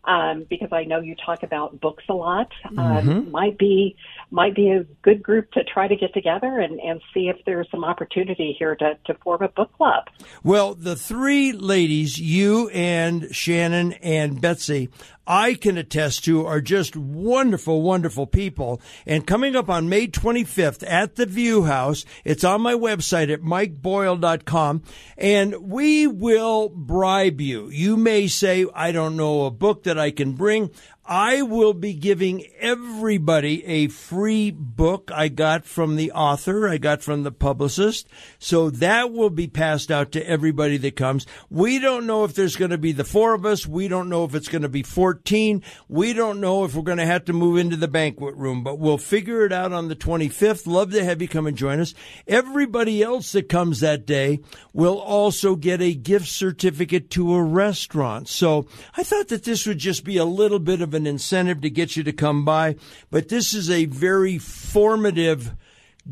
um, 0.05 0.47
because 0.49 0.71
I 0.73 0.85
know 0.85 1.01
you 1.01 1.15
talk 1.15 1.43
about 1.43 1.81
books 1.81 2.05
a 2.09 2.15
lot. 2.15 2.51
Um, 2.71 2.77
mm-hmm. 2.77 3.31
Might 3.31 3.59
be 3.59 3.97
might 4.31 4.55
be 4.55 4.71
a 4.71 4.85
good 5.03 5.23
group 5.23 5.53
to 5.53 5.63
try 5.63 5.87
to 5.87 5.95
get 5.95 6.15
together 6.15 6.59
and, 6.59 6.81
and 6.81 7.01
see 7.13 7.29
if 7.29 7.37
there's 7.45 7.71
some 7.71 7.85
opportunity 7.85 8.57
here 8.59 8.75
to, 8.75 8.99
to 9.07 9.15
form 9.23 9.43
a 9.43 9.49
book 9.49 9.73
club. 9.77 10.09
Well, 10.43 10.75
the 10.75 10.97
three 10.97 11.53
ladies, 11.53 12.19
you 12.19 12.69
and 12.71 13.35
Shannon 13.35 13.93
and 13.95 14.41
Betsy, 14.41 14.89
I 15.27 15.55
can 15.55 15.79
attest 15.79 16.25
to 16.25 16.45
are 16.47 16.61
just 16.61 16.97
wonderful, 16.97 17.83
wonderful 17.83 18.27
people. 18.27 18.81
And 19.07 19.27
coming 19.27 19.55
up 19.55 19.69
on 19.69 19.89
May 19.89 20.09
25th 20.09 20.85
at 20.87 21.15
the 21.15 21.27
View 21.27 21.65
House, 21.65 22.05
it's 22.25 22.45
on 22.45 22.61
my 22.61 22.75
website 22.75 23.33
at 23.33 23.41
mikeboyle.com, 23.41 24.83
and 25.17 25.55
we 25.71 26.07
will 26.07 26.69
bribe 26.69 27.41
you. 27.41 27.69
You 27.69 27.97
may 27.97 28.27
say, 28.27 28.67
I 28.75 28.91
don't 28.91 29.17
know 29.17 29.45
a 29.45 29.51
book 29.51 29.85
that 29.85 29.99
I 29.99 30.11
can 30.11 30.33
bring. 30.33 30.71
I 31.05 31.43
will 31.43 31.75
be 31.75 31.95
giving 31.95 32.47
everybody 32.61 33.65
a 33.65 33.89
free 33.89 34.53
book 34.53 35.11
I 35.13 35.27
got 35.27 35.67
from 35.67 35.97
the 35.97 36.13
author, 36.13 36.69
I 36.69 36.79
got 36.79 37.03
from 37.03 37.25
the 37.25 37.33
publicist. 37.33 38.07
So 38.39 38.71
that 38.71 39.13
will 39.13 39.31
be 39.31 39.49
passed 39.49 39.91
out 39.91 40.13
to 40.13 40.25
everybody 40.25 40.77
that 40.77 40.95
comes. 40.95 41.27
We 41.51 41.81
don't 41.81 42.07
know 42.07 42.23
if 42.23 42.35
there's 42.35 42.55
going 42.55 42.71
to 42.71 42.79
be 42.79 42.93
the 42.93 43.03
four 43.03 43.35
of 43.35 43.45
us. 43.45 43.67
We 43.67 43.89
don't 43.89 44.09
know 44.09 44.25
if 44.25 44.37
it's 44.37 44.47
going 44.47 44.63
to 44.63 44.69
be 44.69 44.85
14. 44.85 45.65
We 45.89 46.13
don't 46.13 46.41
know 46.41 46.65
if 46.65 46.77
we're 46.77 46.83
going 46.83 46.99
to 46.99 47.07
have 47.07 47.25
to 47.25 47.33
move 47.33 47.59
into 47.59 47.77
the 47.77 47.89
banquet 47.89 48.37
room, 48.37 48.63
but 48.63 48.79
we'll 48.79 48.97
figure 48.97 49.45
it 49.45 49.53
out 49.53 49.73
on 49.73 49.89
the 49.89 49.97
25th. 49.97 50.69
Love 50.69 50.93
to 50.93 51.05
have 51.05 51.21
you 51.21 51.27
come 51.27 51.49
and 51.49 51.57
join 51.57 51.81
us. 51.81 51.95
Everybody 52.29 53.03
else 53.03 53.33
that 53.33 53.49
comes 53.49 53.81
that 53.81 54.07
day 54.07 54.39
will 54.73 55.01
also 55.01 55.57
get 55.57 55.83
a 55.83 55.95
gift 55.95 56.29
certificate 56.29 57.11
to 57.11 57.35
a 57.35 57.43
restaurant. 57.43 58.29
So 58.29 58.69
I 58.97 59.03
thought 59.03 59.29
that 59.29 59.43
this 59.43 59.67
would 59.67 59.79
just 59.79 60.05
be 60.05 60.17
a 60.17 60.25
little 60.25 60.61
bit 60.61 60.81
of 60.81 60.92
an 60.95 61.07
incentive 61.07 61.61
to 61.63 61.71
get 61.71 61.97
you 61.97 62.03
to 62.05 62.13
come 62.13 62.45
by, 62.45 62.77
but 63.11 63.29
this 63.29 63.55
is 63.55 63.71
a 63.71 63.87
very 63.87 64.39
formative 64.39 65.55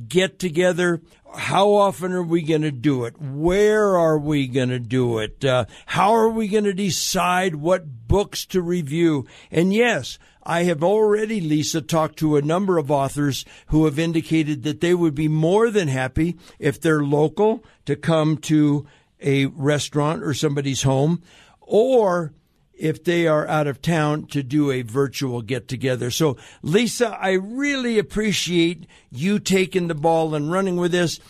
get 0.08 0.38
together. 0.38 1.00
How 1.36 1.70
often 1.70 2.12
are 2.12 2.22
we 2.22 2.42
going 2.42 2.62
to 2.62 2.70
do 2.70 3.04
it? 3.04 3.20
Where 3.20 3.96
are 3.96 4.18
we 4.18 4.46
going 4.46 4.70
to 4.70 4.78
do 4.78 5.18
it? 5.18 5.44
Uh, 5.44 5.66
how 5.86 6.12
are 6.12 6.28
we 6.28 6.48
going 6.48 6.64
to 6.64 6.72
decide 6.72 7.56
what 7.56 8.08
books 8.08 8.44
to 8.46 8.62
review? 8.62 9.26
And 9.50 9.72
yes, 9.72 10.18
I 10.42 10.64
have 10.64 10.82
already, 10.82 11.40
Lisa, 11.40 11.82
talked 11.82 12.18
to 12.20 12.36
a 12.36 12.42
number 12.42 12.78
of 12.78 12.90
authors 12.90 13.44
who 13.66 13.84
have 13.84 13.98
indicated 13.98 14.62
that 14.62 14.80
they 14.80 14.94
would 14.94 15.14
be 15.14 15.28
more 15.28 15.70
than 15.70 15.88
happy 15.88 16.36
if 16.58 16.80
they're 16.80 17.02
local 17.02 17.64
to 17.86 17.94
come 17.94 18.38
to 18.38 18.86
a 19.20 19.46
restaurant 19.46 20.22
or 20.22 20.34
somebody's 20.34 20.82
home, 20.82 21.22
or 21.60 22.32
if 22.80 23.04
they 23.04 23.26
are 23.26 23.46
out 23.46 23.66
of 23.66 23.82
town 23.82 24.26
to 24.26 24.42
do 24.42 24.70
a 24.70 24.82
virtual 24.82 25.42
get 25.42 25.68
together. 25.68 26.10
So, 26.10 26.36
Lisa, 26.62 27.16
I 27.20 27.32
really 27.32 27.98
appreciate 27.98 28.86
you 29.10 29.38
taking 29.38 29.88
the 29.88 29.94
ball 29.94 30.34
and 30.34 30.50
running 30.50 30.76
with 30.76 30.92
this. 30.92 31.20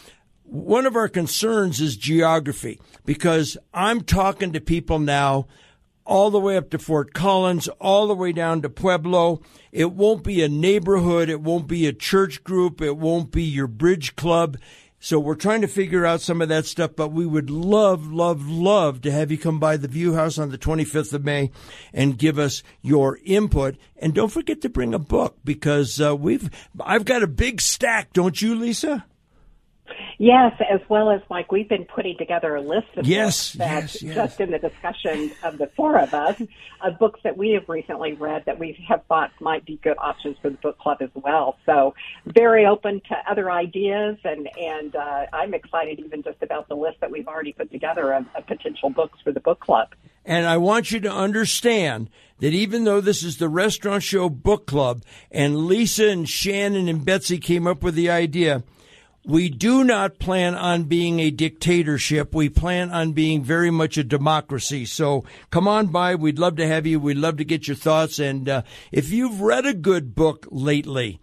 One 0.44 0.86
of 0.86 0.96
our 0.96 1.08
concerns 1.08 1.80
is 1.80 1.96
geography 1.96 2.80
because 3.04 3.58
I'm 3.74 4.02
talking 4.02 4.52
to 4.52 4.60
people 4.60 5.00
now 5.00 5.48
all 6.04 6.30
the 6.30 6.40
way 6.40 6.56
up 6.56 6.70
to 6.70 6.78
Fort 6.78 7.12
Collins, 7.12 7.68
all 7.80 8.06
the 8.06 8.14
way 8.14 8.32
down 8.32 8.62
to 8.62 8.68
Pueblo. 8.68 9.42
It 9.72 9.92
won't 9.92 10.24
be 10.24 10.42
a 10.42 10.48
neighborhood. 10.48 11.28
It 11.28 11.40
won't 11.40 11.66
be 11.66 11.86
a 11.86 11.92
church 11.92 12.42
group. 12.44 12.80
It 12.80 12.96
won't 12.96 13.30
be 13.30 13.44
your 13.44 13.68
bridge 13.68 14.16
club. 14.16 14.56
So 15.02 15.18
we're 15.18 15.34
trying 15.34 15.62
to 15.62 15.66
figure 15.66 16.04
out 16.04 16.20
some 16.20 16.42
of 16.42 16.50
that 16.50 16.66
stuff, 16.66 16.90
but 16.94 17.10
we 17.10 17.24
would 17.24 17.48
love, 17.48 18.12
love, 18.12 18.46
love 18.46 19.00
to 19.00 19.10
have 19.10 19.30
you 19.30 19.38
come 19.38 19.58
by 19.58 19.78
the 19.78 19.88
View 19.88 20.14
House 20.14 20.36
on 20.36 20.50
the 20.50 20.58
25th 20.58 21.14
of 21.14 21.24
May 21.24 21.50
and 21.94 22.18
give 22.18 22.38
us 22.38 22.62
your 22.82 23.18
input. 23.24 23.78
And 23.96 24.12
don't 24.12 24.28
forget 24.28 24.60
to 24.60 24.68
bring 24.68 24.92
a 24.92 24.98
book 24.98 25.38
because 25.42 25.98
uh, 26.02 26.14
we've, 26.14 26.50
I've 26.78 27.06
got 27.06 27.22
a 27.22 27.26
big 27.26 27.62
stack, 27.62 28.12
don't 28.12 28.42
you, 28.42 28.54
Lisa? 28.54 29.06
Yes, 30.18 30.52
as 30.70 30.80
well 30.88 31.10
as 31.10 31.20
Mike, 31.30 31.50
we've 31.50 31.68
been 31.68 31.84
putting 31.84 32.16
together 32.18 32.54
a 32.54 32.60
list 32.60 32.88
of 32.96 33.06
yes, 33.06 33.54
books 33.54 33.58
that 33.58 33.82
yes, 33.82 34.02
yes. 34.02 34.14
just 34.14 34.40
in 34.40 34.50
the 34.50 34.58
discussion 34.58 35.32
of 35.42 35.58
the 35.58 35.68
four 35.76 35.98
of 35.98 36.12
us, 36.12 36.40
of 36.82 36.98
books 36.98 37.20
that 37.24 37.36
we 37.36 37.50
have 37.50 37.68
recently 37.68 38.12
read 38.12 38.44
that 38.46 38.58
we 38.58 38.78
have 38.88 39.04
thought 39.06 39.30
might 39.40 39.64
be 39.64 39.78
good 39.82 39.96
options 39.98 40.36
for 40.42 40.50
the 40.50 40.56
book 40.58 40.78
club 40.78 40.98
as 41.00 41.10
well. 41.14 41.56
So 41.66 41.94
very 42.26 42.66
open 42.66 43.00
to 43.08 43.30
other 43.30 43.50
ideas, 43.50 44.18
and 44.24 44.48
and 44.58 44.94
uh, 44.94 45.26
I'm 45.32 45.54
excited 45.54 45.98
even 46.00 46.22
just 46.22 46.42
about 46.42 46.68
the 46.68 46.76
list 46.76 47.00
that 47.00 47.10
we've 47.10 47.28
already 47.28 47.52
put 47.52 47.70
together 47.70 48.12
of, 48.12 48.26
of 48.34 48.46
potential 48.46 48.90
books 48.90 49.18
for 49.22 49.32
the 49.32 49.40
book 49.40 49.60
club. 49.60 49.88
And 50.24 50.46
I 50.46 50.58
want 50.58 50.92
you 50.92 51.00
to 51.00 51.10
understand 51.10 52.10
that 52.40 52.52
even 52.52 52.84
though 52.84 53.00
this 53.00 53.22
is 53.22 53.38
the 53.38 53.48
Restaurant 53.48 54.02
Show 54.02 54.28
Book 54.28 54.66
Club, 54.66 55.02
and 55.30 55.66
Lisa 55.66 56.08
and 56.08 56.28
Shannon 56.28 56.88
and 56.88 57.04
Betsy 57.04 57.38
came 57.38 57.66
up 57.66 57.82
with 57.82 57.94
the 57.94 58.10
idea 58.10 58.62
we 59.24 59.50
do 59.50 59.84
not 59.84 60.18
plan 60.18 60.54
on 60.54 60.84
being 60.84 61.20
a 61.20 61.30
dictatorship. 61.30 62.34
We 62.34 62.48
plan 62.48 62.90
on 62.90 63.12
being 63.12 63.42
very 63.42 63.70
much 63.70 63.98
a 63.98 64.04
democracy. 64.04 64.86
So 64.86 65.24
come 65.50 65.68
on 65.68 65.88
by. 65.88 66.14
We'd 66.14 66.38
love 66.38 66.56
to 66.56 66.66
have 66.66 66.86
you. 66.86 66.98
We'd 66.98 67.18
love 67.18 67.36
to 67.36 67.44
get 67.44 67.68
your 67.68 67.76
thoughts. 67.76 68.18
And 68.18 68.48
uh, 68.48 68.62
if 68.90 69.10
you've 69.10 69.40
read 69.40 69.66
a 69.66 69.74
good 69.74 70.14
book 70.14 70.46
lately, 70.50 71.20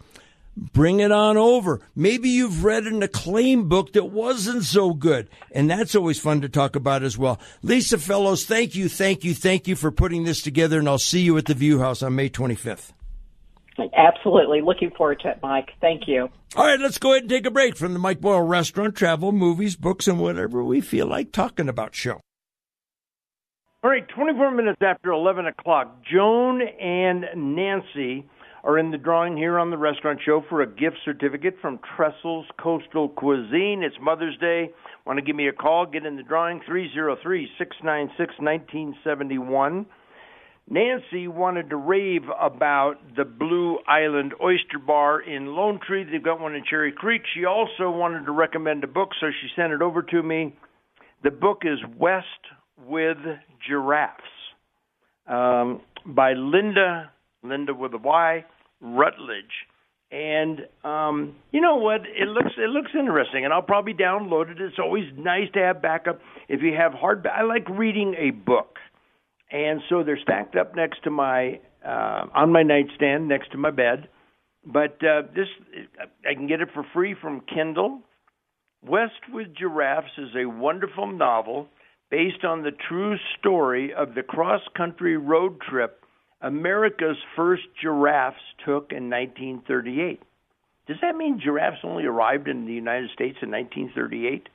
bring 0.56 1.00
it 1.00 1.12
on 1.12 1.38
over. 1.38 1.82
Maybe 1.96 2.30
you've 2.30 2.64
read 2.64 2.84
an 2.84 3.02
acclaimed 3.02 3.68
book 3.68 3.94
that 3.94 4.06
wasn't 4.06 4.64
so 4.64 4.94
good. 4.94 5.28
And 5.52 5.70
that's 5.70 5.96
always 5.96 6.20
fun 6.20 6.42
to 6.42 6.50
talk 6.50 6.76
about 6.76 7.02
as 7.02 7.18
well. 7.18 7.40
Lisa 7.64 7.98
Fellows, 7.98 8.46
thank 8.46 8.76
you, 8.76 8.90
thank 8.90 9.24
you, 9.24 9.34
thank 9.34 9.68
you 9.68 9.76
for 9.76 9.92
putting 9.92 10.24
this 10.24 10.44
together. 10.44 10.78
And 10.78 10.88
I'll 10.88 11.00
see 11.00 11.22
you 11.22 11.38
at 11.38 11.46
the 11.46 11.56
View 11.56 11.80
House 11.80 12.04
on 12.04 12.16
May 12.16 12.30
25th. 12.30 12.92
Absolutely. 13.96 14.62
Looking 14.62 14.92
forward 14.92 15.20
to 15.22 15.30
it, 15.30 15.40
Mike. 15.42 15.70
Thank 15.82 16.08
you. 16.08 16.30
All 16.56 16.66
right, 16.66 16.80
let's 16.80 16.98
go 16.98 17.12
ahead 17.12 17.24
and 17.24 17.30
take 17.30 17.46
a 17.46 17.52
break 17.52 17.76
from 17.76 17.94
the 17.94 18.00
Mike 18.00 18.22
Boyle 18.22 18.42
Restaurant, 18.42 18.96
Travel, 18.96 19.32
Movies, 19.32 19.76
Books, 19.76 20.08
and 20.08 20.20
whatever 20.20 20.64
we 20.64 20.82
feel 20.82 21.08
like 21.08 21.32
talking 21.32 21.70
about 21.70 21.94
show. 21.94 22.20
All 23.84 23.92
right, 23.92 24.08
24 24.10 24.52
minutes 24.52 24.82
after 24.82 25.12
11 25.12 25.46
o'clock, 25.46 26.04
Joan 26.12 26.62
and 26.62 27.26
Nancy 27.36 28.26
are 28.64 28.78
in 28.78 28.92
the 28.92 28.98
drawing 28.98 29.38
here 29.38 29.60
on 29.60 29.70
the 29.70 29.78
restaurant 29.78 30.20
show 30.26 30.44
for 30.50 30.62
a 30.62 30.68
gift 30.68 30.98
certificate 31.06 31.56
from 31.62 31.80
Trestles 31.96 32.46
Coastal 32.60 33.08
Cuisine. 33.10 33.84
It's 33.84 33.96
Mother's 34.02 34.38
Day. 34.40 34.72
Want 35.06 35.18
to 35.18 35.24
give 35.24 35.36
me 35.36 35.48
a 35.48 35.54
call? 35.54 35.86
Get 35.86 36.06
in 36.06 36.18
the 36.18 36.24
drawing 36.24 36.60
303 36.66 37.48
696 37.58 38.34
1971. 38.40 39.86
Nancy 40.70 41.30
wanted 41.30 41.70
to 41.70 41.78
rave 41.78 42.24
about 42.40 42.96
the 43.16 43.24
Blue 43.24 43.78
Island 43.88 44.34
Oyster 44.42 44.80
Bar 44.86 45.22
in 45.22 45.48
Lone 45.56 45.80
Tree. 45.86 46.04
They've 46.04 46.24
got 46.24 46.42
one 46.42 46.56
in 46.56 46.64
Cherry 46.70 46.92
Creek. 46.92 47.22
She 47.34 47.46
also 47.46 47.90
wanted 47.90 48.26
to 48.26 48.32
recommend 48.34 48.84
a 48.84 48.88
book, 48.88 49.10
so 49.20 49.28
she 49.42 49.48
sent 49.56 49.72
it 49.72 49.82
over 49.82 50.02
to 50.02 50.22
me. 50.22 50.54
The 51.24 51.32
book 51.32 51.62
is 51.64 51.80
West 51.98 52.26
with 52.86 53.18
Giraffes 53.66 54.24
um, 55.26 55.82
by 56.06 56.34
Linda, 56.34 57.12
Linda 57.44 57.74
with 57.74 57.94
a 57.94 57.98
Y, 57.98 58.44
Rutledge. 58.82 59.46
And 60.12 60.62
um, 60.84 61.36
you 61.52 61.62
know 61.62 61.78
what? 61.78 62.02
It 62.02 62.28
looks 62.28 62.52
it 62.58 62.70
looks 62.70 62.92
interesting, 62.98 63.44
and 63.44 63.54
I'll 63.54 63.62
probably 63.62 63.94
download 63.94 64.50
it. 64.52 64.62
It's 64.62 64.80
always 64.80 65.06
nice 65.18 65.50
to 65.54 65.60
have 65.60 65.82
backup 65.82 66.20
if 66.48 66.62
you 66.62 66.74
have 66.78 66.94
hard. 66.94 67.28
I 67.28 67.44
like 67.44 67.68
reading 67.70 68.16
a 68.18 68.32
book 68.32 68.78
and 69.52 69.82
so 69.90 70.04
they're 70.04 70.20
stacked 70.22 70.56
up 70.56 70.76
next 70.76 71.04
to 71.04 71.10
my 71.10 71.60
uh, 71.86 72.26
on 72.34 72.52
my 72.52 72.64
nightstand 72.64 73.28
next 73.28 73.52
to 73.52 73.58
my 73.58 73.72
bed. 73.72 74.10
But 74.66 74.98
uh, 75.04 75.24
this 75.36 75.48
I 76.30 76.34
can 76.34 76.48
get 76.48 76.62
it 76.62 76.70
for 76.74 76.86
free 76.94 77.16
from 77.20 77.42
Kindle. 77.42 78.02
West 78.86 79.22
with 79.32 79.48
Giraffes 79.56 80.18
is 80.18 80.30
a 80.36 80.46
wonderful 80.46 81.12
novel 81.12 81.68
based 82.10 82.44
on 82.44 82.64
the 82.64 82.72
true 82.88 83.16
story 83.38 83.94
of 83.94 84.16
the 84.16 84.24
cross-country 84.24 85.18
road 85.18 85.60
trip 85.62 86.04
America's 86.42 87.18
first 87.36 87.64
giraffes 87.82 88.38
took 88.60 88.92
in 88.92 89.10
1938. 89.10 90.22
Does 90.88 90.98
that 91.02 91.16
mean 91.16 91.42
giraffes 91.44 91.80
only 91.84 92.06
arrived 92.06 92.48
in 92.48 92.66
the 92.66 92.74
United 92.74 93.10
States 93.10 93.38
in 93.42 93.52
1938? 93.52 94.48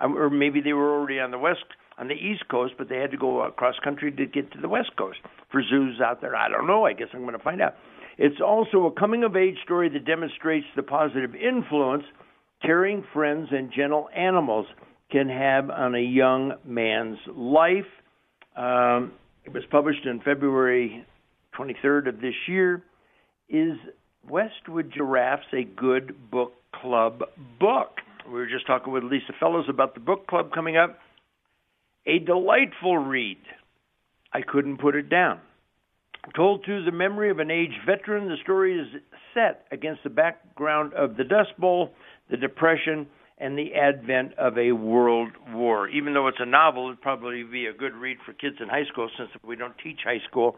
Um, 0.00 0.16
or 0.18 0.28
maybe 0.28 0.60
they 0.60 0.72
were 0.72 0.98
already 0.98 1.20
on 1.20 1.30
the 1.30 1.38
west 1.38 1.64
on 1.98 2.08
the 2.08 2.14
East 2.14 2.48
Coast, 2.48 2.74
but 2.78 2.88
they 2.88 2.96
had 2.96 3.10
to 3.10 3.16
go 3.16 3.42
across 3.42 3.74
country 3.82 4.10
to 4.12 4.26
get 4.26 4.50
to 4.52 4.60
the 4.60 4.68
West 4.68 4.90
Coast 4.96 5.18
for 5.50 5.62
zoos 5.62 6.00
out 6.00 6.20
there. 6.20 6.34
I 6.34 6.48
don't 6.48 6.66
know. 6.66 6.84
I 6.84 6.92
guess 6.92 7.08
I'm 7.12 7.22
going 7.22 7.36
to 7.36 7.42
find 7.42 7.60
out. 7.60 7.74
It's 8.18 8.40
also 8.40 8.86
a 8.86 8.92
coming 8.92 9.24
of 9.24 9.36
age 9.36 9.56
story 9.64 9.88
that 9.88 10.04
demonstrates 10.04 10.66
the 10.76 10.82
positive 10.82 11.34
influence 11.34 12.04
caring 12.62 13.04
friends 13.12 13.48
and 13.50 13.72
gentle 13.74 14.08
animals 14.14 14.66
can 15.10 15.28
have 15.28 15.70
on 15.70 15.94
a 15.94 16.00
young 16.00 16.52
man's 16.64 17.18
life. 17.34 17.86
Um, 18.56 19.12
it 19.44 19.52
was 19.52 19.64
published 19.70 20.06
in 20.06 20.20
February 20.20 21.04
23rd 21.58 22.08
of 22.08 22.20
this 22.20 22.34
year. 22.46 22.82
Is 23.48 23.76
West 24.28 24.68
with 24.68 24.90
Giraffes 24.90 25.46
a 25.52 25.64
good 25.64 26.30
book 26.30 26.52
club 26.80 27.22
book? 27.58 27.98
We 28.26 28.34
were 28.34 28.46
just 28.46 28.66
talking 28.66 28.92
with 28.92 29.02
Lisa 29.02 29.32
Fellows 29.40 29.66
about 29.68 29.94
the 29.94 30.00
book 30.00 30.26
club 30.26 30.52
coming 30.52 30.76
up. 30.76 30.98
A 32.06 32.18
delightful 32.18 32.98
read. 32.98 33.38
I 34.32 34.42
couldn't 34.42 34.78
put 34.78 34.96
it 34.96 35.08
down. 35.08 35.40
Told 36.36 36.64
through 36.64 36.84
the 36.84 36.92
memory 36.92 37.30
of 37.30 37.38
an 37.40 37.50
aged 37.50 37.80
veteran, 37.84 38.28
the 38.28 38.36
story 38.42 38.78
is 38.78 38.86
set 39.34 39.66
against 39.72 40.02
the 40.04 40.10
background 40.10 40.94
of 40.94 41.16
the 41.16 41.24
Dust 41.24 41.50
Bowl, 41.58 41.90
the 42.30 42.36
Depression, 42.36 43.06
and 43.38 43.58
the 43.58 43.74
advent 43.74 44.32
of 44.38 44.56
a 44.56 44.70
world 44.70 45.32
war. 45.52 45.88
Even 45.88 46.14
though 46.14 46.28
it's 46.28 46.38
a 46.40 46.46
novel, 46.46 46.86
it'd 46.86 47.00
probably 47.00 47.42
be 47.42 47.66
a 47.66 47.72
good 47.72 47.94
read 47.94 48.18
for 48.24 48.32
kids 48.32 48.56
in 48.60 48.68
high 48.68 48.84
school 48.84 49.10
since 49.18 49.30
we 49.44 49.56
don't 49.56 49.76
teach 49.82 50.00
high 50.04 50.20
school 50.28 50.56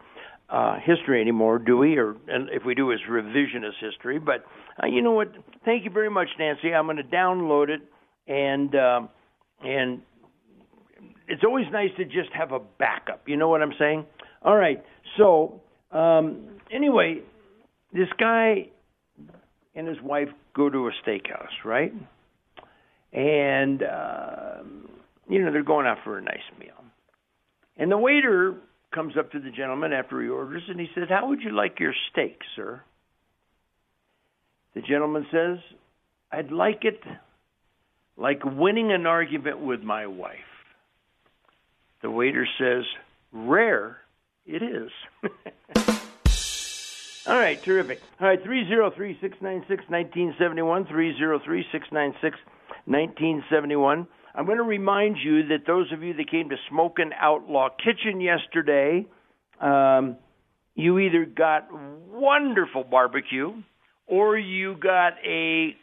uh, 0.49 0.77
history 0.85 1.19
anymore, 1.19 1.57
do 1.57 1.77
we? 1.77 1.97
Or 1.97 2.15
and 2.27 2.49
if 2.51 2.63
we 2.63 2.75
do, 2.75 2.91
it's 2.91 3.01
revisionist 3.09 3.79
history. 3.81 4.19
But 4.19 4.45
uh, 4.81 4.85
you 4.85 5.01
know 5.01 5.13
what? 5.13 5.31
Thank 5.65 5.83
you 5.83 5.89
very 5.89 6.11
much, 6.11 6.27
Nancy. 6.37 6.73
I'm 6.73 6.85
going 6.85 6.97
to 6.97 7.03
download 7.03 7.69
it 7.69 7.81
and 8.27 8.75
uh, 8.75 9.01
and 9.63 10.01
it's 11.27 11.43
always 11.43 11.65
nice 11.71 11.89
to 11.97 12.05
just 12.05 12.31
have 12.33 12.51
a 12.51 12.59
backup. 12.59 13.27
You 13.27 13.37
know 13.37 13.49
what 13.49 13.61
I'm 13.61 13.73
saying? 13.79 14.05
All 14.41 14.55
right. 14.55 14.83
So 15.17 15.61
um, 15.91 16.59
anyway, 16.71 17.21
this 17.93 18.09
guy 18.19 18.69
and 19.75 19.87
his 19.87 20.01
wife 20.01 20.29
go 20.53 20.69
to 20.69 20.87
a 20.87 20.91
steakhouse, 21.05 21.63
right? 21.63 21.93
And 23.13 23.83
uh, 23.83 24.57
you 25.29 25.43
know 25.43 25.51
they're 25.51 25.63
going 25.63 25.85
out 25.85 25.99
for 26.03 26.17
a 26.17 26.21
nice 26.21 26.37
meal, 26.59 26.83
and 27.77 27.89
the 27.89 27.97
waiter 27.97 28.55
comes 28.93 29.13
up 29.17 29.31
to 29.31 29.39
the 29.39 29.51
gentleman 29.51 29.93
after 29.93 30.21
he 30.21 30.27
orders, 30.27 30.63
and 30.67 30.79
he 30.79 30.87
says, 30.93 31.05
"How 31.09 31.29
would 31.29 31.41
you 31.41 31.51
like 31.51 31.79
your 31.79 31.93
steak, 32.11 32.39
sir?" 32.55 32.81
The 34.73 34.81
gentleman 34.81 35.25
says, 35.31 35.59
"I'd 36.29 36.51
like 36.51 36.83
it 36.83 36.99
like 38.17 38.43
winning 38.43 38.91
an 38.91 39.05
argument 39.05 39.59
with 39.59 39.81
my 39.81 40.07
wife." 40.07 40.54
The 42.05 42.11
waiter 42.11 42.47
says, 42.59 42.83
Rare 43.31 43.97
it 44.45 44.61
is. 44.61 44.91
All 47.25 47.35
right, 47.35 47.59
terrific. 47.63 47.99
All 48.21 48.27
right, 48.27 48.43
303 48.43 49.17
696 49.19 49.89
1971, 49.89 50.85
303 50.85 51.65
696 51.71 52.37
1971. 52.85 54.07
I'm 54.35 54.45
going 54.45 54.59
to 54.59 54.63
remind 54.63 55.17
you 55.17 55.47
that 55.47 55.65
those 55.65 55.91
of 55.91 56.03
you 56.03 56.13
that 56.13 56.29
came 56.29 56.49
to 56.49 56.57
Smokin' 56.69 57.11
Outlaw 57.19 57.69
Kitchen 57.69 58.21
yesterday, 58.21 59.07
um, 59.59 60.17
you 60.75 60.99
either 60.99 61.25
got 61.25 61.69
wonderful 61.73 62.83
barbecue 62.83 63.51
or 64.05 64.37
you 64.37 64.75
got 64.75 65.13
a 65.25 65.75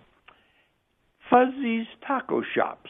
Fuzzy's 1.30 1.86
Taco 2.08 2.42
Shops. 2.56 2.90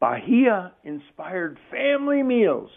Bahia 0.00 0.72
inspired 0.84 1.58
family 1.70 2.22
meals 2.22 2.70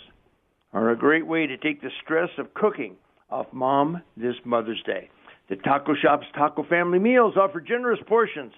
are 0.71 0.91
a 0.91 0.97
great 0.97 1.27
way 1.27 1.45
to 1.45 1.57
take 1.57 1.81
the 1.81 1.91
stress 2.03 2.29
of 2.37 2.53
cooking 2.53 2.95
off 3.29 3.47
mom 3.51 4.01
this 4.17 4.35
Mother's 4.45 4.81
Day. 4.85 5.09
The 5.49 5.57
Taco 5.57 5.93
Shop's 6.01 6.25
Taco 6.35 6.63
Family 6.63 6.99
Meals 6.99 7.35
offer 7.37 7.59
generous 7.59 7.99
portions 8.07 8.53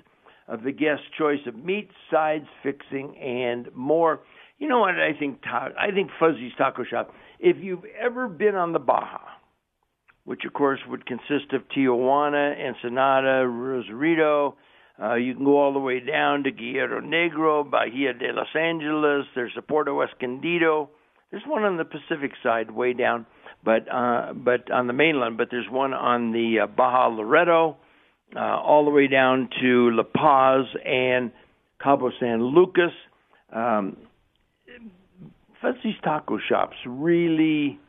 of 0.48 0.64
the 0.64 0.72
guest 0.72 1.02
choice 1.18 1.40
of 1.48 1.56
meat, 1.56 1.90
sides, 2.12 2.46
fixing, 2.62 3.18
and 3.18 3.68
more. 3.76 4.22
You 4.58 4.70
know 4.70 4.80
what 4.80 4.96
I 4.96 5.12
think? 5.18 5.42
I 5.46 5.92
think 5.94 6.12
Fuzzy's 6.20 6.54
Taco 6.58 6.84
Shop. 6.84 7.14
If 7.40 7.58
you've 7.60 7.84
ever 8.00 8.28
been 8.28 8.56
on 8.56 8.72
the 8.72 8.80
Baja, 8.80 9.20
which 10.24 10.46
of 10.46 10.54
course 10.54 10.80
would 10.88 11.06
consist 11.06 11.54
of 11.54 11.64
Tijuana, 11.76 12.56
Ensenada, 12.58 13.48
Rosarito, 13.48 14.56
uh, 15.02 15.16
you 15.16 15.36
can 15.36 15.44
go 15.44 15.58
all 15.58 15.74
the 15.74 15.80
way 15.80 16.00
down 16.00 16.44
to 16.44 16.52
Guerrero 16.52 17.02
Negro, 17.02 17.70
Bahia 17.70 18.14
de 18.14 18.32
Los 18.32 18.48
Angeles. 18.56 19.26
There's 19.36 19.52
a 19.58 19.62
Puerto 19.62 20.02
Escondido. 20.02 20.90
There's 21.32 21.44
one 21.46 21.64
on 21.64 21.76
the 21.76 21.84
Pacific 21.84 22.32
side, 22.42 22.72
way 22.72 22.94
down, 22.94 23.26
but 23.64 23.92
uh, 23.94 24.32
but 24.34 24.72
on 24.72 24.88
the 24.88 24.94
mainland. 24.94 25.38
But 25.38 25.50
there's 25.52 25.70
one 25.70 25.94
on 25.94 26.32
the 26.32 26.62
uh, 26.64 26.68
Baja 26.68 27.08
Loreto, 27.08 27.76
uh, 28.36 28.40
all 28.40 28.86
the 28.86 28.92
way 28.92 29.08
down 29.08 29.50
to 29.62 29.92
La 29.92 30.04
Paz 30.04 30.66
and 30.86 31.32
Cabo 31.82 32.12
San 32.20 32.42
Lucas. 32.42 32.94
Um, 33.54 33.98
Fuzzy's 35.86 36.00
Taco 36.04 36.40
Shops 36.50 36.76
really. 36.86 37.80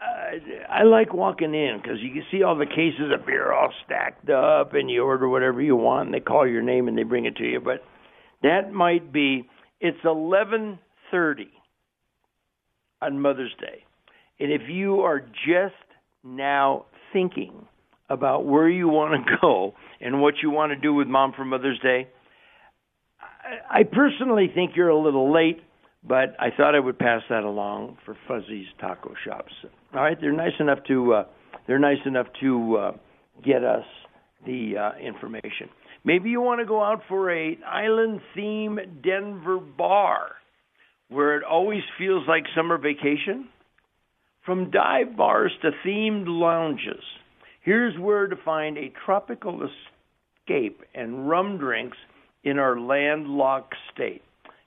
Uh, 0.00 0.70
I 0.70 0.84
like 0.84 1.12
walking 1.12 1.54
in 1.54 1.80
because 1.82 1.98
you 2.00 2.12
can 2.12 2.22
see 2.30 2.44
all 2.44 2.56
the 2.56 2.66
cases 2.66 3.12
of 3.12 3.26
beer 3.26 3.52
all 3.52 3.72
stacked 3.84 4.30
up, 4.30 4.74
and 4.74 4.88
you 4.88 5.02
order 5.02 5.28
whatever 5.28 5.60
you 5.60 5.74
want, 5.74 6.06
and 6.06 6.14
they 6.14 6.20
call 6.20 6.46
your 6.46 6.62
name 6.62 6.86
and 6.86 6.96
they 6.96 7.02
bring 7.02 7.24
it 7.24 7.36
to 7.36 7.44
you. 7.44 7.60
But 7.60 7.82
that 8.42 8.72
might 8.72 9.12
be 9.12 9.48
it's 9.80 9.98
eleven 10.04 10.78
thirty 11.10 11.50
on 13.02 13.20
Mother's 13.20 13.54
Day, 13.60 13.84
and 14.38 14.52
if 14.52 14.68
you 14.68 15.00
are 15.00 15.20
just 15.20 15.74
now 16.22 16.84
thinking 17.12 17.66
about 18.08 18.46
where 18.46 18.68
you 18.68 18.88
want 18.88 19.26
to 19.26 19.36
go 19.40 19.74
and 20.00 20.22
what 20.22 20.34
you 20.42 20.50
want 20.50 20.70
to 20.70 20.76
do 20.76 20.94
with 20.94 21.08
Mom 21.08 21.32
for 21.36 21.44
Mother's 21.44 21.80
Day, 21.80 22.06
I 23.68 23.82
personally 23.82 24.50
think 24.54 24.76
you're 24.76 24.88
a 24.88 24.98
little 24.98 25.32
late 25.32 25.60
but 26.08 26.34
I 26.40 26.48
thought 26.56 26.74
I 26.74 26.80
would 26.80 26.98
pass 26.98 27.22
that 27.28 27.44
along 27.44 27.98
for 28.04 28.16
Fuzzy's 28.26 28.66
Taco 28.80 29.12
Shops. 29.24 29.52
All 29.94 30.02
right, 30.02 30.18
they're 30.20 30.32
nice 30.32 30.58
enough 30.58 30.78
to 30.88 31.12
uh, 31.12 31.24
they're 31.66 31.78
nice 31.78 31.98
enough 32.06 32.26
to 32.40 32.76
uh, 32.76 32.92
get 33.44 33.62
us 33.62 33.84
the 34.46 34.74
uh, 34.78 34.98
information. 34.98 35.68
Maybe 36.04 36.30
you 36.30 36.40
want 36.40 36.60
to 36.60 36.66
go 36.66 36.82
out 36.82 37.02
for 37.08 37.30
a 37.30 37.58
island 37.66 38.20
theme 38.34 38.78
Denver 39.02 39.58
bar 39.58 40.30
where 41.08 41.36
it 41.36 41.44
always 41.44 41.82
feels 41.98 42.26
like 42.26 42.44
summer 42.54 42.78
vacation. 42.78 43.48
From 44.44 44.70
dive 44.70 45.14
bars 45.14 45.52
to 45.60 45.72
themed 45.86 46.24
lounges, 46.26 47.04
here's 47.62 47.98
where 47.98 48.28
to 48.28 48.36
find 48.46 48.78
a 48.78 48.90
tropical 49.04 49.60
escape 49.60 50.80
and 50.94 51.28
rum 51.28 51.58
drinks 51.58 51.98
in 52.44 52.58
our 52.58 52.80
landlocked 52.80 53.74
state. 53.92 54.22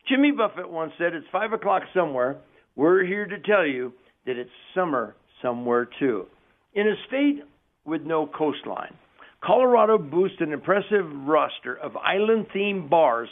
Jimmy 0.08 0.32
Buffett 0.32 0.70
once 0.70 0.94
said, 0.98 1.14
It's 1.14 1.26
five 1.32 1.54
o'clock 1.54 1.84
somewhere. 1.94 2.38
We're 2.76 3.06
here 3.06 3.26
to 3.26 3.40
tell 3.40 3.66
you 3.66 3.94
that 4.26 4.38
it's 4.38 4.50
summer 4.74 5.16
somewhere 5.42 5.88
too. 6.00 6.26
In 6.74 6.88
a 6.88 6.96
state 7.08 7.44
with 7.86 8.02
no 8.04 8.28
coastline, 8.28 8.96
Colorado 9.44 9.98
boasts 9.98 10.38
an 10.40 10.54
impressive 10.54 11.06
roster 11.26 11.76
of 11.76 11.98
island 11.98 12.48
themed 12.56 12.90
bars 12.90 13.30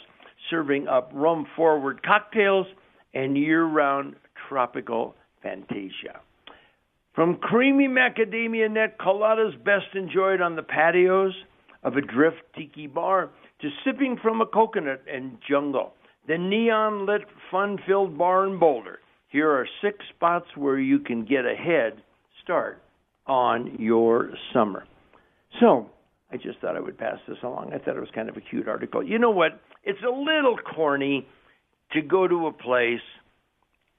serving 0.50 0.88
up 0.88 1.10
rum 1.14 1.46
forward 1.56 2.02
cocktails 2.02 2.66
and 3.14 3.36
year 3.36 3.64
round 3.64 4.16
tropical 4.48 5.14
fantasia. 5.42 6.20
From 7.14 7.36
creamy 7.36 7.88
macadamia 7.88 8.70
nut 8.70 8.96
coladas 8.98 9.56
best 9.64 9.94
enjoyed 9.94 10.40
on 10.40 10.56
the 10.56 10.62
patios 10.62 11.34
of 11.82 11.96
Adrift 11.96 12.42
tiki 12.56 12.86
bar 12.86 13.30
to 13.60 13.68
sipping 13.84 14.16
from 14.22 14.40
a 14.40 14.46
coconut 14.46 15.02
and 15.12 15.38
jungle 15.48 15.94
the 16.30 16.38
neon 16.38 17.06
lit, 17.06 17.22
fun 17.50 17.76
filled 17.88 18.16
bar 18.16 18.46
in 18.46 18.60
Boulder. 18.60 19.00
Here 19.30 19.50
are 19.50 19.66
six 19.82 19.98
spots 20.14 20.46
where 20.54 20.78
you 20.78 21.00
can 21.00 21.24
get 21.24 21.44
a 21.44 21.56
head 21.56 21.94
start 22.44 22.80
on 23.26 23.76
your 23.80 24.30
summer. 24.52 24.84
So, 25.58 25.90
I 26.30 26.36
just 26.36 26.60
thought 26.60 26.76
I 26.76 26.80
would 26.80 26.96
pass 26.96 27.18
this 27.26 27.38
along. 27.42 27.72
I 27.74 27.78
thought 27.78 27.96
it 27.96 28.00
was 28.00 28.10
kind 28.14 28.28
of 28.28 28.36
a 28.36 28.40
cute 28.40 28.68
article. 28.68 29.02
You 29.02 29.18
know 29.18 29.32
what? 29.32 29.60
It's 29.82 29.98
a 30.06 30.08
little 30.08 30.56
corny 30.56 31.26
to 31.94 32.00
go 32.00 32.28
to 32.28 32.46
a 32.46 32.52
place 32.52 33.00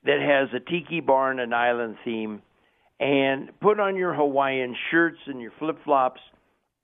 that 0.05 0.21
has 0.21 0.47
a 0.55 0.71
tiki 0.71 1.01
bar 1.01 1.31
and 1.31 1.41
an 1.41 1.51
island 1.51 1.97
theme 2.05 2.41
and 3.01 3.49
put 3.59 3.77
on 3.81 3.97
your 3.97 4.13
Hawaiian 4.13 4.73
shirts 4.89 5.17
and 5.27 5.41
your 5.41 5.51
flip 5.59 5.79
flops 5.83 6.21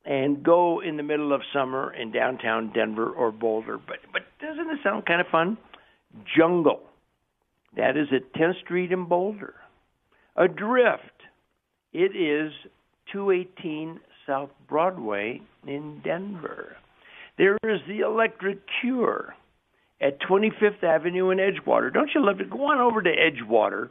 and 0.07 0.41
go 0.41 0.81
in 0.81 0.95
the 0.95 1.03
middle 1.03 1.33
of 1.33 1.41
summer 1.53 1.93
in 1.93 2.11
downtown 2.11 2.71
Denver 2.73 3.09
or 3.09 3.31
Boulder. 3.31 3.77
But 3.77 3.97
but 4.13 4.23
doesn't 4.41 4.69
it 4.69 4.79
sound 4.83 5.05
kind 5.05 5.19
of 5.19 5.27
fun? 5.27 5.57
Jungle. 6.35 6.79
That 7.75 7.97
is 7.97 8.07
at 8.15 8.33
10th 8.33 8.61
Street 8.61 8.91
in 8.91 9.05
Boulder. 9.05 9.53
Adrift. 10.37 11.03
It 11.91 12.15
is 12.15 12.53
218 13.11 13.99
South 14.25 14.49
Broadway 14.67 15.41
in 15.67 16.01
Denver. 16.03 16.77
There 17.37 17.57
is 17.63 17.81
the 17.87 17.99
Electric 17.99 18.59
Cure 18.81 19.35
at 20.01 20.19
25th 20.21 20.83
Avenue 20.83 21.29
in 21.31 21.37
Edgewater. 21.37 21.93
Don't 21.93 22.09
you 22.15 22.25
love 22.25 22.39
it? 22.39 22.49
Go 22.49 22.71
on 22.71 22.79
over 22.79 23.01
to 23.01 23.09
Edgewater 23.09 23.89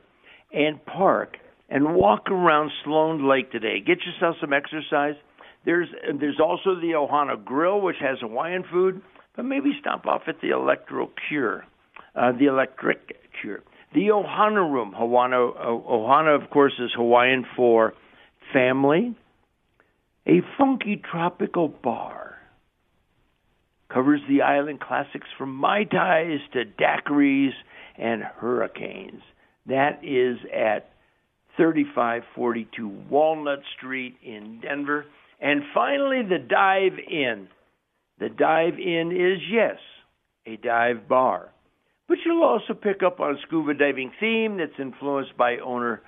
and 0.52 0.84
park 0.86 1.36
and 1.68 1.94
walk 1.94 2.30
around 2.30 2.70
Sloan 2.84 3.28
Lake 3.28 3.52
today. 3.52 3.80
Get 3.80 3.98
yourself 4.04 4.36
some 4.40 4.52
exercise 4.52 5.16
there's 5.66 5.88
there's 6.18 6.40
also 6.40 6.76
the 6.76 6.92
Ohana 6.96 7.44
Grill, 7.44 7.80
which 7.80 7.96
has 8.00 8.18
Hawaiian 8.20 8.64
food, 8.70 9.02
but 9.34 9.44
maybe 9.44 9.72
stop 9.80 10.06
off 10.06 10.22
at 10.28 10.40
the 10.40 10.50
Electro 10.50 11.10
Cure, 11.28 11.66
uh, 12.14 12.32
the 12.32 12.46
Electric 12.46 13.16
Cure, 13.40 13.62
the 13.92 14.08
Ohana 14.08 14.72
Room. 14.72 14.94
Ohana, 14.98 15.50
uh, 15.50 15.90
Ohana, 15.90 16.40
of 16.42 16.48
course, 16.50 16.72
is 16.78 16.90
Hawaiian 16.94 17.44
for 17.56 17.94
family. 18.52 19.16
A 20.28 20.40
funky 20.56 20.96
tropical 21.10 21.68
bar 21.68 22.38
covers 23.92 24.20
the 24.28 24.42
island 24.42 24.80
classics 24.80 25.26
from 25.36 25.54
mai 25.54 25.84
tais 25.84 26.40
to 26.52 26.64
daiquiris 26.64 27.54
and 27.98 28.22
hurricanes. 28.22 29.22
That 29.66 30.04
is 30.04 30.38
at 30.54 30.90
3542 31.56 32.88
Walnut 33.10 33.60
Street 33.76 34.16
in 34.22 34.60
Denver. 34.60 35.06
And 35.40 35.62
finally, 35.74 36.22
the 36.22 36.38
dive 36.38 36.98
in. 37.10 37.48
The 38.18 38.28
dive 38.28 38.78
in 38.78 39.12
is, 39.12 39.42
yes, 39.50 39.76
a 40.46 40.56
dive 40.56 41.08
bar. 41.08 41.50
But 42.08 42.18
you'll 42.24 42.44
also 42.44 42.72
pick 42.72 43.02
up 43.02 43.20
on 43.20 43.38
scuba 43.46 43.74
diving 43.74 44.12
theme 44.20 44.58
that's 44.58 44.78
influenced 44.78 45.36
by 45.36 45.58
owner 45.58 46.02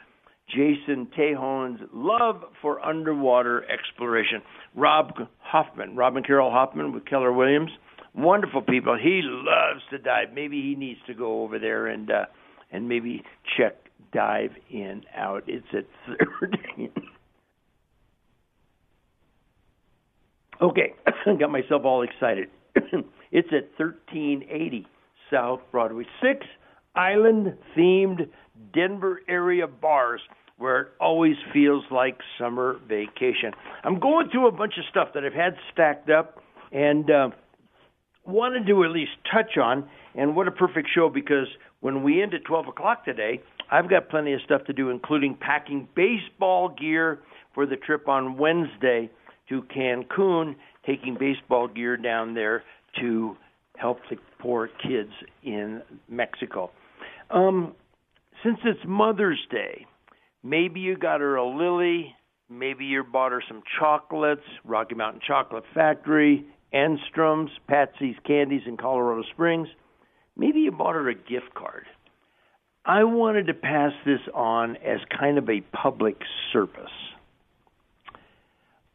Jason 0.49 1.09
Tejon's 1.17 1.81
love 1.93 2.43
for 2.63 2.85
underwater 2.85 3.65
exploration. 3.71 4.41
Rob 4.75 5.13
Hoffman, 5.41 5.97
Robin 5.97 6.23
Carroll 6.23 6.51
Hoffman 6.51 6.93
with 6.93 7.05
Keller 7.05 7.33
Williams, 7.33 7.71
wonderful 8.15 8.63
people. 8.63 8.97
He 9.01 9.21
loves 9.23 9.83
to 9.91 9.99
dive. 9.99 10.29
Maybe 10.33 10.63
he 10.63 10.75
needs 10.75 11.01
to 11.07 11.15
go 11.15 11.43
over 11.43 11.59
there 11.59 11.89
and 11.89 12.11
uh, 12.11 12.25
and 12.71 12.89
maybe 12.89 13.23
check 13.57 13.77
dive 14.13 14.53
in 14.71 15.03
out. 15.15 15.45
It's 15.47 15.67
at 15.75 15.85
thirteen. 16.41 16.91
Okay, 20.61 20.95
I 21.27 21.35
got 21.35 21.51
myself 21.51 21.83
all 21.85 22.03
excited. 22.03 22.49
it's 23.33 23.49
at 23.53 23.71
thirteen 23.77 24.45
eighty 24.51 24.87
South 25.31 25.61
Broadway. 25.71 26.05
Six 26.23 26.47
island 26.95 27.57
themed 27.77 28.29
Denver 28.75 29.21
area 29.29 29.67
bars 29.67 30.21
where 30.59 30.81
it 30.81 30.89
always 31.01 31.37
feels 31.53 31.85
like 31.91 32.19
summer 32.39 32.81
vacation. 32.89 33.53
I'm 33.85 34.01
going 34.01 34.29
through 34.31 34.49
a 34.49 34.53
bunch 34.53 34.75
of 34.77 34.85
stuff 34.91 35.09
that 35.15 35.25
I've 35.25 35.33
had 35.33 35.55
stacked 35.73 36.11
up 36.11 36.43
and 36.73 37.09
uh, 37.09 37.29
wanted 38.27 38.67
to 38.67 38.85
at 38.85 38.91
least 38.91 39.13
touch 39.33 39.57
on. 39.57 39.89
And 40.17 40.35
what 40.35 40.49
a 40.49 40.51
perfect 40.51 40.89
show 40.93 41.09
because 41.09 41.47
when 41.81 42.03
we 42.03 42.21
end 42.23 42.35
at 42.35 42.45
12 42.45 42.69
o'clock 42.69 43.05
today, 43.05 43.41
I've 43.71 43.89
got 43.89 44.09
plenty 44.09 44.33
of 44.33 44.41
stuff 44.45 44.65
to 44.65 44.73
do, 44.73 44.91
including 44.91 45.37
packing 45.41 45.89
baseball 45.95 46.71
gear 46.71 47.21
for 47.55 47.65
the 47.65 47.77
trip 47.77 48.09
on 48.09 48.37
Wednesday 48.37 49.11
to 49.49 49.63
Cancun, 49.63 50.57
taking 50.87 51.17
baseball 51.19 51.69
gear 51.69 51.97
down 51.97 52.35
there 52.35 52.63
to 53.01 53.37
help 53.77 53.99
the 54.11 54.17
poor 54.39 54.69
kids 54.83 55.13
in 55.43 55.83
Mexico. 56.09 56.71
Um, 57.31 57.75
since 58.43 58.59
it's 58.65 58.81
Mother's 58.87 59.45
Day, 59.51 59.87
maybe 60.43 60.81
you 60.81 60.97
got 60.97 61.21
her 61.21 61.37
a 61.37 61.47
lily, 61.47 62.15
maybe 62.49 62.85
you 62.85 63.05
bought 63.05 63.33
her 63.33 63.43
some 63.47 63.63
chocolates, 63.79 64.43
Rocky 64.65 64.95
Mountain 64.95 65.23
Chocolate 65.27 65.65
Factory, 65.75 66.45
Enstrom's, 66.73 67.51
Patsy's 67.67 68.17
Candies 68.27 68.63
in 68.67 68.77
Colorado 68.77 69.23
Springs. 69.33 69.69
Maybe 70.37 70.61
you 70.61 70.73
bought 70.73 70.95
her 70.95 71.09
a 71.09 71.15
gift 71.15 71.55
card. 71.55 71.87
I 72.85 73.05
wanted 73.05 73.49
to 73.49 73.55
pass 73.55 73.93
this 74.07 74.21
on 74.35 74.77
as 74.77 75.01
kind 75.19 75.37
of 75.37 75.49
a 75.49 75.61
public 75.77 76.17
service. 76.53 76.87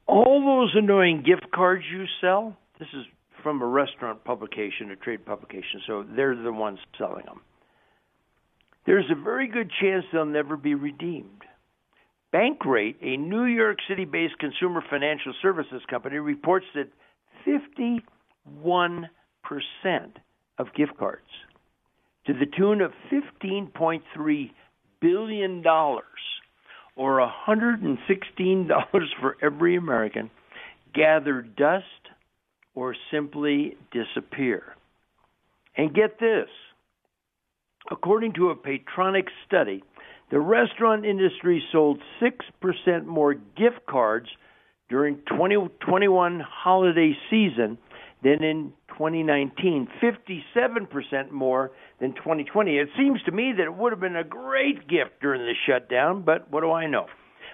All 0.07 0.41
those 0.45 0.75
annoying 0.75 1.23
gift 1.25 1.51
cards 1.53 1.83
you 1.91 2.05
sell, 2.21 2.57
this 2.79 2.89
is 2.93 3.05
from 3.41 3.61
a 3.61 3.65
restaurant 3.65 4.23
publication, 4.23 4.91
a 4.91 4.95
trade 4.95 5.25
publication, 5.25 5.81
so 5.87 6.05
they're 6.15 6.35
the 6.35 6.51
ones 6.51 6.79
selling 6.97 7.25
them 7.25 7.41
there's 8.85 9.09
a 9.11 9.21
very 9.21 9.47
good 9.47 9.71
chance 9.81 10.03
they'll 10.11 10.25
never 10.25 10.57
be 10.57 10.75
redeemed. 10.75 11.43
Bankrate, 12.33 12.95
a 13.01 13.17
New 13.17 13.45
York 13.45 13.77
City 13.87 14.05
based 14.05 14.37
consumer 14.39 14.83
financial 14.89 15.33
services 15.41 15.81
company, 15.89 16.17
reports 16.17 16.65
that 16.75 16.89
51% 17.47 18.01
of 20.57 20.73
gift 20.75 20.97
cards, 20.97 21.21
to 22.25 22.33
the 22.33 22.45
tune 22.57 22.81
of 22.81 22.91
$15.3 23.11 24.51
billion, 24.99 25.63
or 26.95 27.19
$116 27.47 27.97
for 29.19 29.37
every 29.41 29.75
American, 29.75 30.29
gather 30.93 31.41
dust 31.41 31.85
or 32.75 32.95
simply 33.11 33.77
disappear. 33.91 34.75
And 35.75 35.93
get 35.93 36.19
this 36.19 36.49
According 37.91 38.33
to 38.33 38.49
a 38.49 38.55
Paytronix 38.55 39.27
study, 39.45 39.83
the 40.31 40.39
restaurant 40.39 41.05
industry 41.05 41.63
sold 41.71 41.99
6% 42.21 43.05
more 43.05 43.33
gift 43.33 43.85
cards 43.87 44.29
during 44.89 45.17
2021 45.27 46.39
holiday 46.39 47.13
season 47.29 47.77
than 48.23 48.43
in 48.43 48.73
2019, 48.89 49.87
57% 50.01 51.31
more 51.31 51.71
than 51.99 52.13
2020. 52.13 52.77
It 52.77 52.89
seems 52.97 53.21
to 53.23 53.31
me 53.31 53.53
that 53.57 53.63
it 53.63 53.75
would 53.75 53.91
have 53.91 53.99
been 53.99 54.15
a 54.15 54.23
great 54.23 54.87
gift 54.87 55.19
during 55.21 55.41
the 55.41 55.53
shutdown, 55.67 56.23
but 56.23 56.49
what 56.49 56.61
do 56.61 56.71
I 56.71 56.87
know? 56.87 57.07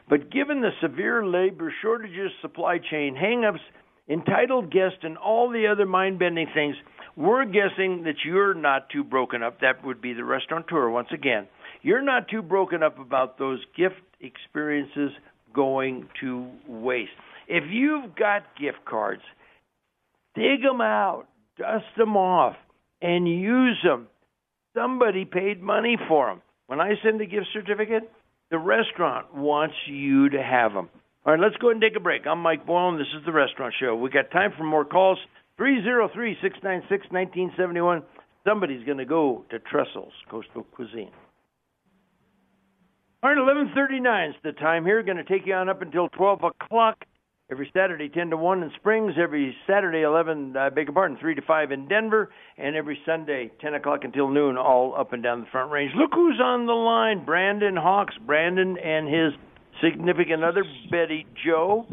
But 0.10 0.32
given 0.32 0.62
the 0.62 0.71
severe 0.82 1.25
labor 1.25 1.73
shortages, 1.82 2.32
supply 2.41 2.77
chain 2.77 3.15
hangups, 3.15 3.60
entitled 4.08 4.71
guests, 4.71 4.99
and 5.03 5.17
all 5.17 5.49
the 5.49 5.67
other 5.67 5.86
mind 5.86 6.19
bending 6.19 6.47
things, 6.53 6.75
we're 7.15 7.45
guessing 7.45 8.03
that 8.03 8.15
you're 8.25 8.53
not 8.53 8.89
too 8.89 9.03
broken 9.03 9.43
up. 9.43 9.62
That 9.62 9.86
would 9.86 10.01
be 10.01 10.13
the 10.13 10.23
restaurateur 10.23 10.89
once 10.89 11.10
again. 11.12 11.47
You're 11.82 12.01
not 12.01 12.27
too 12.27 12.41
broken 12.41 12.84
up 12.84 12.99
about 12.99 13.38
those 13.38 13.60
gift 13.75 14.01
experiences 14.19 15.12
going 15.53 16.08
to 16.21 16.49
waste. 16.67 17.12
If 17.47 17.63
you've 17.69 18.15
got 18.15 18.43
gift 18.60 18.86
cards, 18.86 19.21
dig 20.39 20.63
them 20.63 20.82
out, 20.82 21.25
dust 21.58 21.86
them 21.97 22.15
off, 22.15 22.56
and 23.02 23.28
use 23.28 23.78
them. 23.84 24.08
Somebody 24.75 25.25
paid 25.25 25.62
money 25.62 25.97
for 26.08 26.28
them. 26.28 26.41
When 26.67 26.80
I 26.80 26.93
send 27.04 27.19
a 27.21 27.25
gift 27.25 27.47
certificate, 27.54 28.10
the 28.52 28.58
restaurant 28.58 29.36
wants 29.36 29.75
you 29.88 30.30
to 30.30 30.41
have 30.41 30.73
them. 30.73 30.89
All 31.25 31.34
right, 31.34 31.41
let's 31.41 31.58
go 31.58 31.67
ahead 31.67 31.75
and 31.75 31.82
take 31.82 31.97
a 31.97 32.04
break. 32.04 32.25
I'm 32.25 32.39
Mike 32.39 32.65
Boyle, 32.65 32.89
and 32.89 32.99
this 32.99 33.08
is 33.17 33.25
the 33.25 33.32
Restaurant 33.32 33.73
Show. 33.80 33.95
We 33.95 34.10
got 34.10 34.32
time 34.32 34.52
for 34.58 34.63
more 34.63 34.86
calls. 34.86 35.19
303 35.58 36.38
696 36.41 37.12
1971. 37.12 38.04
Somebody's 38.47 38.86
going 38.86 38.97
to 38.99 39.06
go 39.06 39.43
to 39.52 39.60
Trestles 39.60 40.13
Coastal 40.32 40.63
Cuisine. 40.75 41.12
All 43.21 43.30
right, 43.30 43.38
11:39 43.38 44.30
is 44.30 44.36
the 44.43 44.54
time 44.54 44.86
here. 44.86 45.04
Going 45.04 45.17
to 45.17 45.25
take 45.25 45.45
you 45.45 45.54
on 45.54 45.67
up 45.67 45.82
until 45.82 46.08
12 46.08 46.39
o'clock 46.43 47.04
every 47.51 47.69
Saturday, 47.73 48.09
10 48.09 48.29
to 48.29 48.38
1 48.38 48.63
in 48.63 48.71
Springs. 48.75 49.13
Every 49.21 49.55
Saturday, 49.67 50.01
11, 50.01 50.55
I 50.57 50.69
beg 50.69 50.88
your 50.88 50.93
pardon, 50.93 51.17
3 51.19 51.35
to 51.35 51.41
5 51.41 51.71
in 51.71 51.88
Denver, 51.88 52.29
and 52.57 52.75
every 52.75 52.99
Sunday, 53.05 53.51
10 53.62 53.73
o'clock 53.73 54.01
until 54.03 54.29
noon, 54.29 54.57
all 54.57 54.95
up 54.97 55.13
and 55.13 55.23
down 55.23 55.41
the 55.41 55.47
Front 55.51 55.71
Range. 55.71 55.91
Look 55.95 56.12
who's 56.13 56.39
on 56.41 56.65
the 56.65 56.73
line: 56.73 57.25
Brandon 57.25 57.75
Hawks. 57.75 58.15
Brandon 58.25 58.77
and 58.77 59.07
his 59.07 59.33
significant 59.81 60.43
other, 60.43 60.63
Betty 60.91 61.25
Joe 61.45 61.85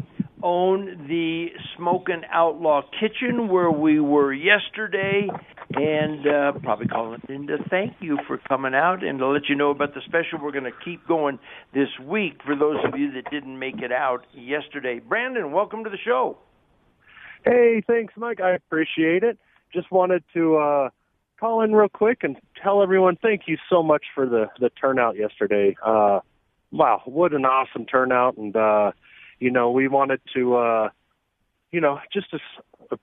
own 0.43 1.07
the 1.07 1.47
Smokin' 1.75 2.23
Outlaw 2.31 2.81
Kitchen 2.99 3.47
where 3.47 3.71
we 3.71 3.99
were 3.99 4.33
yesterday, 4.33 5.27
and 5.73 6.27
uh, 6.27 6.51
probably 6.63 6.87
calling 6.87 7.21
it 7.23 7.29
in 7.29 7.47
to 7.47 7.57
thank 7.69 7.93
you 7.99 8.17
for 8.27 8.37
coming 8.37 8.73
out 8.73 9.03
and 9.03 9.19
to 9.19 9.27
let 9.27 9.49
you 9.49 9.55
know 9.55 9.71
about 9.71 9.93
the 9.93 10.01
special 10.05 10.39
we're 10.41 10.51
going 10.51 10.63
to 10.63 10.71
keep 10.83 11.05
going 11.07 11.39
this 11.73 11.89
week 12.03 12.39
for 12.45 12.55
those 12.55 12.77
of 12.85 12.97
you 12.97 13.11
that 13.13 13.29
didn't 13.31 13.57
make 13.57 13.79
it 13.81 13.91
out 13.91 14.25
yesterday. 14.33 14.99
Brandon, 14.99 15.51
welcome 15.51 15.83
to 15.83 15.89
the 15.89 15.97
show. 15.97 16.37
Hey, 17.43 17.83
thanks, 17.85 18.13
Mike. 18.17 18.39
I 18.41 18.51
appreciate 18.51 19.23
it. 19.23 19.37
Just 19.73 19.91
wanted 19.91 20.23
to 20.33 20.57
uh, 20.57 20.89
call 21.39 21.61
in 21.61 21.73
real 21.73 21.89
quick 21.89 22.19
and 22.23 22.37
tell 22.61 22.81
everyone 22.81 23.17
thank 23.21 23.43
you 23.47 23.57
so 23.69 23.83
much 23.83 24.05
for 24.15 24.25
the 24.25 24.47
the 24.59 24.69
turnout 24.69 25.17
yesterday. 25.17 25.75
Uh, 25.85 26.19
wow, 26.71 27.01
what 27.05 27.33
an 27.33 27.45
awesome 27.45 27.85
turnout! 27.85 28.37
And 28.37 28.55
uh, 28.55 28.91
you 29.39 29.51
know, 29.51 29.71
we 29.71 29.87
wanted 29.87 30.21
to, 30.35 30.55
uh, 30.55 30.89
you 31.71 31.81
know, 31.81 31.99
just 32.11 32.31
to 32.31 32.39
uh, 32.91 32.95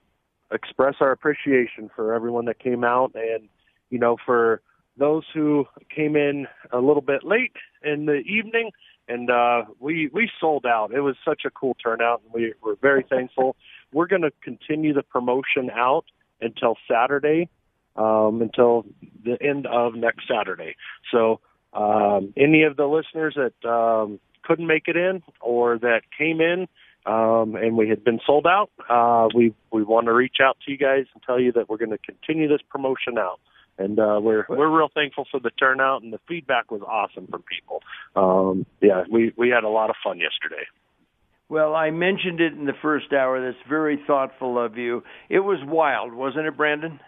express 0.51 0.95
our 0.99 1.11
appreciation 1.11 1.89
for 1.95 2.13
everyone 2.13 2.45
that 2.45 2.59
came 2.59 2.83
out 2.83 3.13
and, 3.15 3.47
you 3.89 3.99
know, 3.99 4.17
for 4.25 4.61
those 4.97 5.23
who 5.33 5.65
came 5.93 6.15
in 6.15 6.47
a 6.71 6.79
little 6.79 7.01
bit 7.01 7.23
late 7.23 7.53
in 7.83 8.05
the 8.05 8.19
evening 8.19 8.71
and 9.07 9.29
uh 9.29 9.63
we 9.79 10.09
we 10.13 10.29
sold 10.39 10.65
out. 10.65 10.91
It 10.93 11.01
was 11.01 11.15
such 11.23 11.41
a 11.45 11.51
cool 11.51 11.75
turnout 11.75 12.21
and 12.23 12.33
we 12.33 12.53
were 12.61 12.75
very 12.81 13.05
thankful. 13.07 13.55
We're 13.93 14.07
going 14.07 14.23
to 14.23 14.31
continue 14.41 14.93
the 14.93 15.03
promotion 15.03 15.69
out 15.69 16.05
until 16.41 16.75
saturday 16.89 17.49
um 17.95 18.41
until 18.41 18.85
the 19.23 19.37
end 19.41 19.67
of 19.67 19.95
next 19.95 20.27
saturday. 20.27 20.75
So 21.11 21.39
um 21.73 22.33
any 22.37 22.63
of 22.63 22.77
the 22.77 22.85
listeners 22.85 23.35
that 23.35 23.69
um 23.69 24.19
couldn't 24.45 24.67
make 24.67 24.87
it 24.87 24.95
in 24.95 25.23
or 25.41 25.77
that 25.79 26.01
came 26.17 26.41
in 26.41 26.67
um, 27.05 27.55
and 27.55 27.77
we 27.77 27.87
had 27.87 28.03
been 28.03 28.19
sold 28.25 28.47
out, 28.47 28.71
uh, 28.89 29.27
we 29.35 29.53
we 29.71 29.83
want 29.83 30.07
to 30.07 30.13
reach 30.13 30.37
out 30.41 30.57
to 30.65 30.71
you 30.71 30.77
guys 30.77 31.05
and 31.13 31.21
tell 31.23 31.39
you 31.39 31.51
that 31.51 31.69
we're 31.69 31.77
going 31.77 31.91
to 31.91 31.99
continue 31.99 32.47
this 32.47 32.61
promotion 32.69 33.17
out. 33.17 33.39
And 33.77 33.99
uh, 33.99 34.19
we're 34.21 34.45
we're 34.49 34.75
real 34.75 34.89
thankful 34.93 35.25
for 35.29 35.39
the 35.39 35.51
turnout 35.51 36.01
and 36.01 36.11
the 36.11 36.19
feedback 36.27 36.71
was 36.71 36.81
awesome 36.81 37.27
from 37.27 37.43
people. 37.43 37.83
Um, 38.15 38.65
yeah, 38.81 39.03
we 39.09 39.33
we 39.37 39.49
had 39.49 39.63
a 39.63 39.69
lot 39.69 39.91
of 39.91 39.97
fun 40.03 40.19
yesterday. 40.19 40.65
Well, 41.47 41.75
I 41.75 41.91
mentioned 41.91 42.41
it 42.41 42.53
in 42.53 42.65
the 42.65 42.73
first 42.81 43.13
hour. 43.13 43.39
That's 43.39 43.69
very 43.69 43.99
thoughtful 44.07 44.57
of 44.57 44.77
you. 44.77 45.03
It 45.29 45.41
was 45.41 45.59
wild, 45.63 46.13
wasn't 46.13 46.47
it, 46.47 46.57
Brandon? 46.57 46.99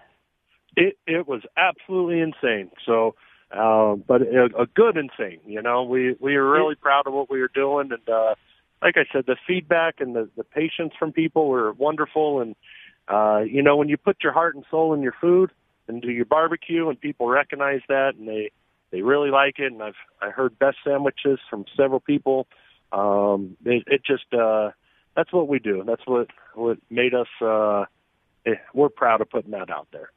It 0.76 0.96
it 1.08 1.28
was 1.28 1.42
absolutely 1.58 2.20
insane. 2.20 2.70
So 2.86 3.16
uh, 3.52 3.96
but 3.96 4.22
a, 4.22 4.50
a 4.60 4.66
good 4.68 4.98
insane. 4.98 5.40
You 5.46 5.62
know, 5.62 5.84
we 5.84 6.16
we 6.20 6.36
are 6.36 6.50
really 6.50 6.76
proud 6.76 7.08
of 7.08 7.14
what 7.14 7.30
we 7.30 7.40
were 7.40 7.52
doing, 7.54 7.92
and 7.92 8.10
uh, 8.10 8.36
like 8.82 8.96
I 8.98 9.06
said, 9.12 9.26
the 9.26 9.38
feedback 9.48 9.96
and 10.00 10.16
the 10.16 10.30
the 10.36 10.44
patience 10.44 10.94
from 11.00 11.14
people 11.14 11.48
were 11.48 11.72
wonderful. 11.74 12.42
And 12.42 12.56
uh, 13.08 13.40
you 13.40 13.62
know, 13.62 13.78
when 13.78 13.90
you 13.90 13.98
put 13.98 14.18
your 14.22 14.34
heart 14.34 14.56
and 14.56 14.66
soul 14.70 14.94
in 14.94 15.02
your 15.02 15.16
food 15.20 15.52
and 15.88 16.02
do 16.02 16.12
your 16.12 16.26
barbecue, 16.26 16.90
and 16.90 17.00
people 17.00 17.28
recognize 17.28 17.82
that, 17.88 18.16
and 18.18 18.28
they 18.28 18.52
they 18.92 19.02
really 19.02 19.30
like 19.32 19.60
it, 19.60 19.72
and 19.72 19.82
I've 19.82 19.96
I 20.22 20.30
heard 20.30 20.60
best 20.60 20.78
sandwiches 20.84 21.40
from 21.50 21.66
several 21.76 22.02
people. 22.02 22.48
Um, 22.92 23.58
it, 23.66 23.84
it 23.88 24.02
just 24.06 24.34
uh, 24.34 24.72
that's 25.16 25.32
what 25.32 25.48
we 25.48 25.60
do. 25.60 25.84
That's 25.86 26.06
what 26.06 26.28
what 26.54 26.80
made 26.90 27.14
us. 27.14 27.28
Uh, 27.42 27.86
eh, 28.46 28.56
we're 28.74 28.90
proud 28.90 29.22
of 29.22 29.30
putting 29.30 29.52
that 29.52 29.70
out 29.70 29.88
there. 29.92 30.12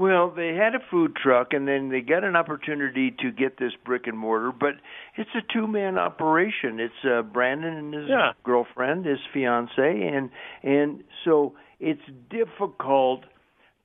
Well, 0.00 0.30
they 0.34 0.54
had 0.54 0.74
a 0.74 0.78
food 0.90 1.14
truck, 1.14 1.48
and 1.52 1.68
then 1.68 1.90
they 1.90 2.00
got 2.00 2.24
an 2.24 2.34
opportunity 2.34 3.14
to 3.20 3.30
get 3.30 3.58
this 3.58 3.72
brick 3.84 4.06
and 4.06 4.16
mortar, 4.16 4.50
but 4.50 4.76
it's 5.18 5.28
a 5.34 5.52
two-man 5.52 5.98
operation. 5.98 6.80
It's 6.80 6.94
uh, 7.04 7.20
Brandon 7.20 7.74
and 7.74 7.92
his 7.92 8.08
yeah. 8.08 8.32
girlfriend, 8.42 9.04
his 9.04 9.18
fiance, 9.34 9.68
and 9.78 10.30
and 10.62 11.04
so 11.22 11.52
it's 11.80 12.00
difficult 12.30 13.24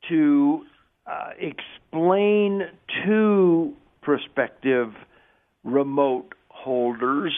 to 0.08 0.62
uh, 1.06 1.32
explain 1.38 2.62
to 3.04 3.74
prospective 4.02 4.94
remote 5.66 6.34
holders 6.48 7.34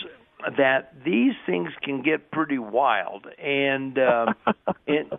that 0.55 0.93
these 1.03 1.33
things 1.47 1.69
can 1.81 2.03
get 2.03 2.29
pretty 2.29 2.59
wild 2.59 3.25
and 3.43 3.97
uh, 3.97 4.33
and 4.87 5.17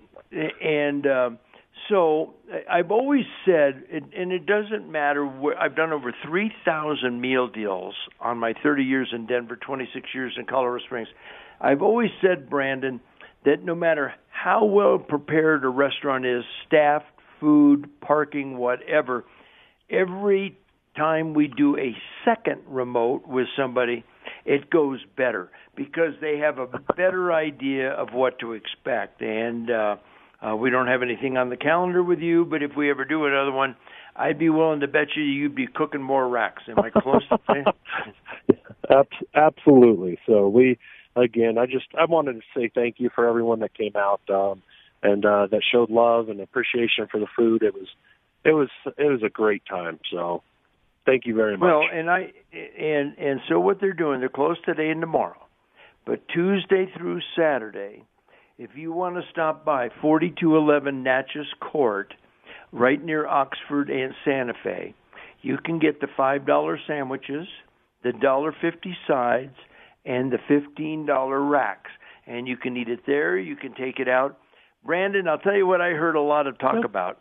and 0.62 1.07
uh, 1.09 1.31
so 1.88 2.35
I've 2.71 2.91
always 2.91 3.25
said, 3.45 3.85
and 3.91 4.33
it 4.33 4.47
doesn't 4.47 4.91
matter 4.91 5.25
where 5.25 5.59
I've 5.59 5.77
done 5.77 5.93
over 5.93 6.12
3,000 6.27 7.21
meal 7.21 7.49
deals 7.49 7.95
on 8.21 8.38
my 8.38 8.55
30 8.62 8.85
years 8.85 9.09
in 9.12 9.27
Denver, 9.27 9.57
26 9.57 10.09
years 10.14 10.35
in 10.38 10.47
Colorado 10.47 10.85
Springs. 10.85 11.09
I've 11.61 11.83
always 11.83 12.11
said, 12.23 12.49
Brandon, 12.49 13.01
that 13.45 13.62
no 13.64 13.75
matter 13.75 14.14
how 14.29 14.64
well 14.64 14.99
prepared 14.99 15.64
a 15.64 15.69
restaurant 15.69 16.27
is, 16.27 16.45
staff, 16.67 17.03
food, 17.41 17.88
parking, 18.01 18.57
whatever, 18.57 19.25
every 19.91 20.59
time 20.97 21.35
we 21.35 21.49
do 21.49 21.77
a 21.77 21.97
second 22.25 22.62
remote 22.67 23.27
with 23.27 23.47
somebody, 23.57 24.05
it 24.45 24.69
goes 24.71 25.01
better 25.17 25.51
because 25.77 26.12
they 26.21 26.38
have 26.38 26.59
a 26.59 26.67
better 26.97 27.33
idea 27.33 27.91
of 27.91 28.09
what 28.12 28.38
to 28.41 28.53
expect. 28.53 29.23
And 29.23 29.71
uh, 29.71 29.97
uh, 30.46 30.55
we 30.55 30.70
don't 30.70 30.87
have 30.87 31.03
anything 31.03 31.37
on 31.37 31.51
the 31.51 31.57
calendar 31.57 32.03
with 32.03 32.20
you, 32.20 32.44
but 32.44 32.62
if 32.62 32.72
we 32.77 32.90
ever 32.90 33.05
do 33.05 33.27
another 33.27 33.51
one, 33.51 33.77
I'd 34.14 34.38
be 34.38 34.48
willing 34.51 34.81
to 34.81 34.88
bet 34.88 35.09
you 35.16 35.22
you'd 35.22 35.55
be 35.55 35.66
cooking 35.66 36.03
more 36.03 36.29
racks. 36.29 36.62
Am 36.68 36.79
I 36.79 36.90
close 36.90 37.22
to 37.29 37.72
Absolutely. 39.35 40.18
So 40.27 40.48
we, 40.48 40.79
again, 41.16 41.59
I 41.59 41.66
just 41.66 41.87
I 41.98 42.05
wanted 42.05 42.35
to 42.35 42.42
say 42.57 42.70
thank 42.72 42.96
you 42.98 43.11
for 43.14 43.29
everyone 43.29 43.61
that 43.61 43.74
came 43.74 43.96
out 43.96 44.20
um, 44.29 44.62
and 45.03 45.24
uh, 45.24 45.46
that 45.51 45.62
showed 45.72 45.90
love 45.90 46.29
and 46.29 46.40
appreciation 46.40 47.07
for 47.11 47.20
the 47.20 47.27
food. 47.37 47.62
It 47.62 47.74
was, 47.74 47.88
it 48.44 48.53
was, 48.53 48.68
it 48.96 49.11
was 49.11 49.22
a 49.24 49.29
great 49.29 49.62
time. 49.68 49.98
So 50.11 50.42
thank 51.05 51.27
you 51.27 51.35
very 51.35 51.57
much. 51.57 51.66
Well, 51.66 51.83
and 51.92 52.09
I 52.09 52.33
and 52.53 53.18
and 53.18 53.40
so 53.48 53.59
what 53.59 53.81
they're 53.81 53.92
doing, 53.92 54.20
they're 54.20 54.29
closed 54.29 54.64
today 54.64 54.90
and 54.90 55.01
tomorrow, 55.01 55.46
but 56.07 56.27
Tuesday 56.29 56.87
through 56.96 57.20
Saturday 57.37 58.05
if 58.59 58.71
you 58.75 58.92
want 58.92 59.14
to 59.14 59.23
stop 59.31 59.64
by 59.64 59.88
4211 60.03 61.03
Natchez 61.03 61.47
Court, 61.61 62.12
right 62.73 63.03
near 63.03 63.27
Oxford 63.27 63.88
and 63.88 64.12
Santa 64.25 64.53
Fe, 64.64 64.94
you 65.42 65.59
can 65.64 65.79
get 65.79 66.01
the 66.01 66.09
$5 66.18 66.77
sandwiches, 66.87 67.47
the 68.03 68.11
$1.50 68.11 68.94
sides, 69.07 69.55
and 70.05 70.33
the 70.33 70.38
$15 70.51 71.51
racks. 71.51 71.90
And 72.27 72.49
you 72.49 72.57
can 72.57 72.77
eat 72.77 72.88
it 72.88 73.01
there, 73.07 73.38
you 73.38 73.55
can 73.55 73.75
take 73.75 74.01
it 74.01 74.09
out. 74.09 74.38
Brandon, 74.85 75.29
I'll 75.29 75.38
tell 75.38 75.57
you 75.57 75.66
what 75.66 75.81
I 75.81 75.90
heard 75.90 76.16
a 76.16 76.21
lot 76.21 76.47
of 76.47 76.59
talk 76.59 76.85
about. 76.85 77.21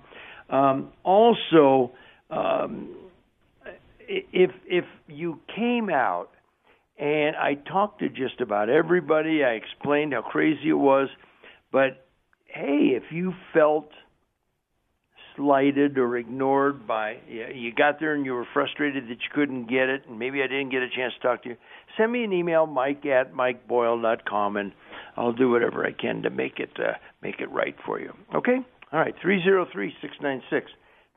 Um, 0.51 0.89
also, 1.03 1.91
um, 2.29 2.95
if 4.07 4.51
if 4.67 4.85
you 5.07 5.39
came 5.55 5.89
out 5.89 6.29
and 6.99 7.35
I 7.35 7.55
talked 7.55 7.99
to 7.99 8.09
just 8.09 8.39
about 8.39 8.69
everybody. 8.69 9.43
I 9.43 9.51
explained 9.51 10.13
how 10.13 10.21
crazy 10.21 10.69
it 10.69 10.73
was. 10.73 11.09
But 11.71 12.05
hey, 12.45 12.91
if 12.95 13.11
you 13.11 13.33
felt 13.53 13.89
slighted 15.35 15.97
or 15.97 16.15
ignored 16.15 16.85
by 16.85 17.17
you 17.27 17.73
got 17.75 17.99
there 17.99 18.13
and 18.13 18.23
you 18.23 18.33
were 18.33 18.45
frustrated 18.53 19.05
that 19.05 19.09
you 19.09 19.29
couldn't 19.33 19.67
get 19.67 19.89
it 19.89 20.03
and 20.07 20.19
maybe 20.19 20.43
I 20.43 20.47
didn't 20.47 20.69
get 20.69 20.83
a 20.83 20.89
chance 20.95 21.11
to 21.19 21.27
talk 21.27 21.41
to 21.41 21.49
you 21.49 21.57
send 21.97 22.11
me 22.11 22.23
an 22.23 22.31
email 22.31 22.67
mike 22.67 23.03
at 23.07 23.33
mikeboyle.com 23.33 24.57
and 24.57 24.73
I'll 25.17 25.33
do 25.33 25.49
whatever 25.49 25.87
I 25.87 25.91
can 25.91 26.21
to 26.21 26.29
make 26.29 26.59
it 26.59 26.69
uh, 26.77 26.91
make 27.23 27.39
it 27.39 27.49
right 27.49 27.75
for 27.83 27.99
you 27.99 28.13
okay 28.35 28.59
All 28.93 28.99
right. 28.99 29.15
Three 29.21 29.41
zero 29.43 29.65
three 29.73 29.91
six 30.01 30.13
nine 30.21 30.43
six 30.51 30.69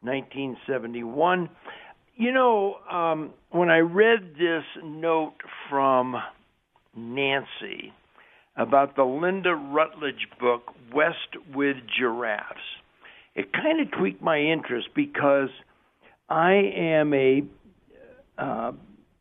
nineteen 0.02 0.56
seventy 0.66 1.04
one. 1.04 1.50
You 2.18 2.32
know, 2.32 2.76
um, 2.90 3.34
when 3.50 3.68
I 3.68 3.80
read 3.80 4.36
this 4.38 4.64
note 4.82 5.34
from 5.68 6.16
Nancy 6.96 7.92
about 8.56 8.96
the 8.96 9.04
Linda 9.04 9.54
Rutledge 9.54 10.26
book, 10.40 10.62
West 10.94 11.36
with 11.54 11.76
Giraffes, 11.94 12.56
it 13.34 13.52
kind 13.52 13.82
of 13.82 13.90
tweaked 13.98 14.22
my 14.22 14.38
interest 14.38 14.88
because 14.96 15.50
I 16.30 16.52
am 16.74 17.12
a 17.12 17.42
uh, 18.38 18.72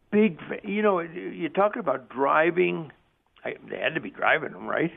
big, 0.10 0.40
you 0.64 0.82
know, 0.82 1.00
you're 1.02 1.50
talking 1.50 1.82
about 1.82 2.08
driving. 2.08 2.94
I, 3.44 3.56
they 3.70 3.78
had 3.78 3.96
to 3.96 4.02
be 4.02 4.10
driving 4.10 4.54
them, 4.54 4.68
right? 4.68 4.92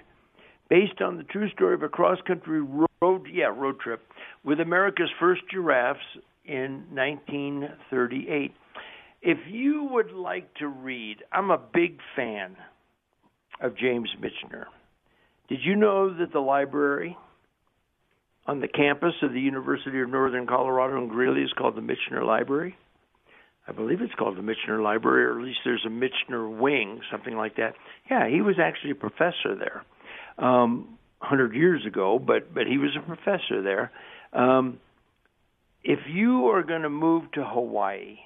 Based 0.70 1.02
on 1.02 1.16
the 1.16 1.24
true 1.24 1.50
story 1.50 1.74
of 1.74 1.82
a 1.82 1.88
cross 1.88 2.18
country 2.24 2.60
road, 2.60 3.26
yeah, 3.32 3.46
road 3.46 3.80
trip 3.80 4.02
with 4.44 4.60
America's 4.60 5.10
first 5.18 5.42
giraffes 5.50 5.98
in 6.48 6.84
1938. 6.94 8.52
If 9.20 9.38
you 9.48 9.88
would 9.90 10.12
like 10.12 10.54
to 10.54 10.68
read, 10.68 11.18
I'm 11.32 11.50
a 11.50 11.58
big 11.58 11.98
fan 12.16 12.56
of 13.60 13.76
James 13.76 14.08
Michener. 14.20 14.64
Did 15.48 15.60
you 15.62 15.76
know 15.76 16.16
that 16.18 16.32
the 16.32 16.40
library 16.40 17.16
on 18.46 18.60
the 18.60 18.68
campus 18.68 19.14
of 19.22 19.32
the 19.32 19.40
University 19.40 20.00
of 20.00 20.08
Northern 20.08 20.46
Colorado 20.46 20.98
in 20.98 21.08
Greeley 21.08 21.42
is 21.42 21.52
called 21.52 21.76
the 21.76 21.82
Michener 21.82 22.24
Library? 22.24 22.76
I 23.66 23.72
believe 23.72 24.00
it's 24.00 24.14
called 24.14 24.38
the 24.38 24.42
Michener 24.42 24.82
Library, 24.82 25.24
or 25.24 25.38
at 25.38 25.44
least 25.44 25.58
there's 25.64 25.84
a 25.84 25.90
Michener 25.90 26.58
wing, 26.58 27.00
something 27.10 27.36
like 27.36 27.56
that. 27.56 27.74
Yeah, 28.10 28.28
he 28.28 28.40
was 28.40 28.56
actually 28.58 28.92
a 28.92 28.94
professor 28.94 29.54
there, 29.58 29.84
um, 30.38 30.96
100 31.18 31.54
years 31.54 31.84
ago, 31.84 32.18
but 32.18 32.54
but 32.54 32.66
he 32.66 32.78
was 32.78 32.96
a 32.96 33.06
professor 33.06 33.62
there. 33.62 33.90
Um, 34.32 34.78
if 35.84 36.00
you 36.08 36.48
are 36.48 36.62
going 36.62 36.82
to 36.82 36.90
move 36.90 37.30
to 37.32 37.44
Hawaii 37.44 38.18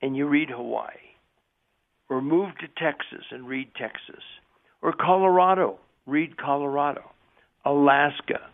and 0.00 0.16
you 0.16 0.26
read 0.26 0.50
Hawaii, 0.50 0.96
or 2.08 2.20
move 2.20 2.50
to 2.60 2.66
Texas 2.76 3.24
and 3.30 3.46
read 3.46 3.68
Texas, 3.74 4.22
or 4.82 4.92
Colorado, 4.92 5.78
read 6.06 6.36
Colorado, 6.36 7.10
Alaska, 7.64 8.50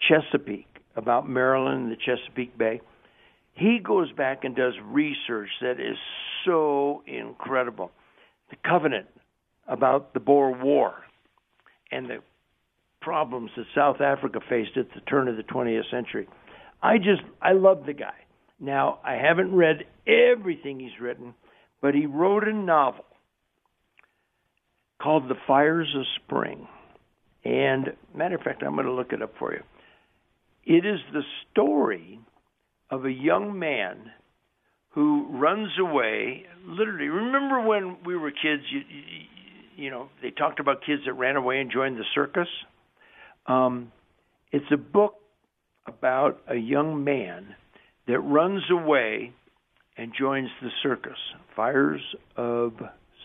Chesapeake, 0.00 0.66
about 0.96 1.28
Maryland 1.28 1.84
and 1.84 1.92
the 1.92 1.96
Chesapeake 1.96 2.58
Bay. 2.58 2.80
He 3.52 3.78
goes 3.78 4.10
back 4.12 4.44
and 4.44 4.56
does 4.56 4.74
research 4.84 5.48
that 5.60 5.80
is 5.80 5.96
so 6.44 7.02
incredible. 7.06 7.90
The 8.50 8.56
Covenant 8.68 9.06
about 9.68 10.12
the 10.12 10.20
Boer 10.20 10.52
War 10.60 10.94
and 11.92 12.10
the 12.10 12.18
problems 13.00 13.50
that 13.56 13.66
South 13.74 14.00
Africa 14.00 14.40
faced 14.48 14.76
at 14.76 14.88
the 14.94 15.00
turn 15.02 15.28
of 15.28 15.36
the 15.36 15.42
20th 15.42 15.90
century. 15.90 16.28
I 16.82 16.98
just 16.98 17.22
I 17.42 17.52
love 17.52 17.84
the 17.86 17.92
guy. 17.92 18.14
Now, 18.58 18.98
I 19.04 19.14
haven't 19.14 19.54
read 19.54 19.84
everything 20.06 20.80
he's 20.80 21.00
written, 21.00 21.34
but 21.80 21.94
he 21.94 22.06
wrote 22.06 22.46
a 22.46 22.52
novel 22.52 23.04
called 25.02 25.28
The 25.28 25.36
Fires 25.46 25.94
of 25.96 26.04
Spring. 26.22 26.68
And 27.42 27.94
matter 28.14 28.34
of 28.34 28.42
fact, 28.42 28.62
I'm 28.62 28.74
going 28.74 28.86
to 28.86 28.92
look 28.92 29.12
it 29.12 29.22
up 29.22 29.32
for 29.38 29.52
you. 29.52 29.62
It 30.64 30.84
is 30.84 31.00
the 31.12 31.22
story 31.50 32.20
of 32.90 33.06
a 33.06 33.10
young 33.10 33.58
man 33.58 34.10
who 34.90 35.26
runs 35.30 35.70
away. 35.80 36.44
Literally, 36.66 37.08
remember 37.08 37.66
when 37.66 37.96
we 38.04 38.16
were 38.16 38.30
kids? 38.30 38.62
You, 38.70 38.80
you, 38.80 39.84
you 39.84 39.90
know, 39.90 40.10
they 40.20 40.30
talked 40.30 40.60
about 40.60 40.84
kids 40.84 41.02
that 41.06 41.14
ran 41.14 41.36
away 41.36 41.60
and 41.60 41.72
joined 41.72 41.96
the 41.96 42.04
circus. 42.14 42.48
Um, 43.50 43.90
it's 44.52 44.70
a 44.72 44.76
book 44.76 45.14
about 45.86 46.40
a 46.48 46.54
young 46.54 47.02
man 47.02 47.56
that 48.06 48.20
runs 48.20 48.62
away 48.70 49.32
and 49.96 50.12
joins 50.16 50.48
the 50.62 50.68
circus. 50.84 51.18
Fires 51.56 52.00
of 52.36 52.74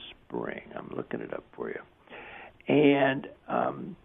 Spring. 0.09 0.61
I'm 0.75 0.91
looking 0.95 1.19
it 1.21 1.31
up 1.31 1.43
for 1.55 1.69
you. 1.69 1.79
And 2.67 3.27
um, 3.47 3.95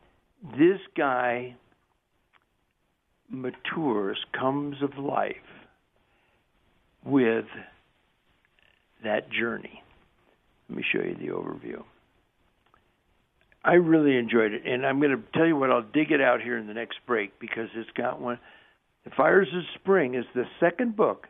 this 0.58 0.78
guy 0.94 1.56
matures, 3.30 4.18
comes 4.38 4.76
of 4.82 5.02
life 5.02 5.36
with 7.02 7.46
that 9.02 9.30
journey. 9.30 9.82
Let 10.68 10.76
me 10.76 10.84
show 10.92 11.02
you 11.02 11.14
the 11.14 11.32
overview. 11.32 11.82
I 13.62 13.74
really 13.74 14.16
enjoyed 14.16 14.52
it, 14.52 14.62
and 14.66 14.86
I'm 14.86 15.00
going 15.00 15.16
to 15.16 15.22
tell 15.38 15.46
you 15.46 15.56
what. 15.56 15.70
I'll 15.70 15.82
dig 15.82 16.10
it 16.10 16.20
out 16.20 16.40
here 16.40 16.56
in 16.56 16.66
the 16.66 16.74
next 16.74 16.98
break 17.06 17.38
because 17.38 17.68
it's 17.74 17.90
got 17.96 18.20
one. 18.20 18.38
The 19.04 19.10
Fires 19.10 19.48
of 19.54 19.62
Spring 19.80 20.14
is 20.14 20.24
the 20.34 20.44
second 20.58 20.96
book 20.96 21.26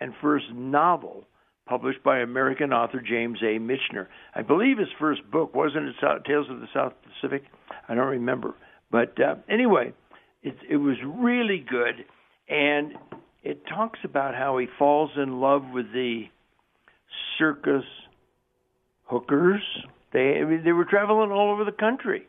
and 0.00 0.12
first 0.20 0.46
novel 0.52 1.24
published 1.66 2.02
by 2.02 2.20
American 2.20 2.72
author 2.72 3.00
James 3.00 3.38
A. 3.42 3.58
Michener. 3.58 4.06
I 4.34 4.42
believe 4.42 4.78
his 4.78 4.88
first 4.98 5.20
book 5.30 5.54
wasn't 5.54 5.88
it 5.88 6.24
Tales 6.24 6.46
of 6.48 6.60
the 6.60 6.68
South 6.72 6.94
Pacific. 7.02 7.44
I 7.88 7.94
don't 7.94 8.06
remember, 8.06 8.54
but 8.90 9.20
uh, 9.20 9.36
anyway, 9.48 9.92
it, 10.42 10.56
it 10.68 10.76
was 10.76 10.96
really 11.04 11.64
good, 11.68 12.04
and 12.48 12.94
it 13.42 13.66
talks 13.66 13.98
about 14.04 14.34
how 14.34 14.58
he 14.58 14.66
falls 14.78 15.10
in 15.16 15.40
love 15.40 15.62
with 15.72 15.92
the 15.92 16.24
circus 17.38 17.84
hookers. 19.04 19.62
They 20.12 20.40
they 20.64 20.72
were 20.72 20.84
traveling 20.84 21.30
all 21.30 21.52
over 21.52 21.64
the 21.64 21.72
country, 21.72 22.26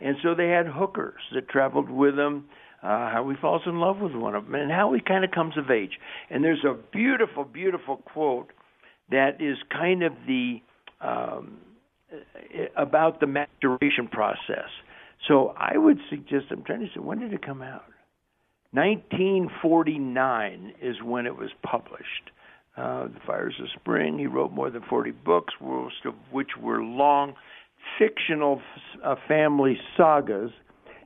and 0.00 0.16
so 0.22 0.34
they 0.34 0.48
had 0.48 0.66
hookers 0.66 1.20
that 1.34 1.48
traveled 1.48 1.90
with 1.90 2.16
them. 2.16 2.46
Uh, 2.82 3.12
how 3.12 3.28
he 3.30 3.36
falls 3.40 3.62
in 3.64 3.78
love 3.78 4.00
with 4.00 4.12
one 4.12 4.34
of 4.34 4.44
them, 4.44 4.56
and 4.56 4.72
how 4.72 4.92
he 4.92 5.00
kind 5.00 5.24
of 5.24 5.30
comes 5.30 5.56
of 5.56 5.70
age. 5.70 5.92
And 6.30 6.42
there's 6.42 6.64
a 6.64 6.74
beautiful, 6.92 7.44
beautiful 7.44 7.98
quote 7.98 8.50
that 9.12 9.40
is 9.40 9.56
kind 9.70 10.02
of 10.02 10.12
the 10.26 10.60
um, 11.00 11.58
about 12.76 13.20
the 13.20 13.26
maturation 13.26 14.08
process. 14.10 14.68
So 15.28 15.54
I 15.56 15.78
would 15.78 15.98
suggest. 16.10 16.46
I'm 16.50 16.64
trying 16.64 16.80
to 16.80 16.86
say 16.86 17.00
when 17.00 17.20
did 17.20 17.32
it 17.32 17.46
come 17.46 17.62
out? 17.62 17.84
1949 18.72 20.72
is 20.80 20.96
when 21.04 21.26
it 21.26 21.36
was 21.36 21.50
published. 21.62 22.30
Uh, 22.76 23.04
the 23.04 23.20
Fires 23.26 23.54
of 23.60 23.68
Spring. 23.78 24.18
He 24.18 24.26
wrote 24.26 24.52
more 24.52 24.70
than 24.70 24.82
40 24.88 25.10
books, 25.10 25.52
most 25.60 26.06
of 26.06 26.14
which 26.30 26.50
were 26.58 26.82
long, 26.82 27.34
fictional 27.98 28.62
uh, 29.04 29.16
family 29.28 29.76
sagas. 29.96 30.50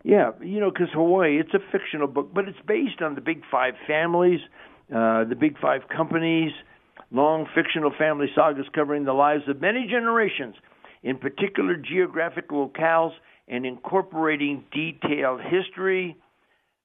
Yeah, 0.05 0.31
you 0.41 0.61
know, 0.61 0.71
because 0.71 0.89
Hawaii, 0.93 1.41
it's 1.41 1.55
a 1.55 1.59
fictional 1.73 2.07
book, 2.07 2.31
but 2.33 2.47
it's 2.47 2.59
based 2.69 3.03
on 3.03 3.17
the 3.17 3.21
Big 3.21 3.43
Five 3.51 3.75
families, 3.85 4.39
uh, 4.95 5.25
the 5.25 5.35
Big 5.39 5.59
Five 5.59 5.83
companies, 5.89 6.53
long 7.11 7.47
fictional 7.53 7.93
family 7.99 8.29
sagas 8.37 8.67
covering 8.73 9.05
the 9.05 9.13
lives 9.13 9.43
of 9.49 9.61
many 9.61 9.89
generations, 9.91 10.55
in 11.03 11.19
particular 11.19 11.75
geographic 11.75 12.51
locales, 12.51 13.11
and 13.49 13.67
incorporating 13.67 14.65
detailed 14.73 15.41
history, 15.41 16.17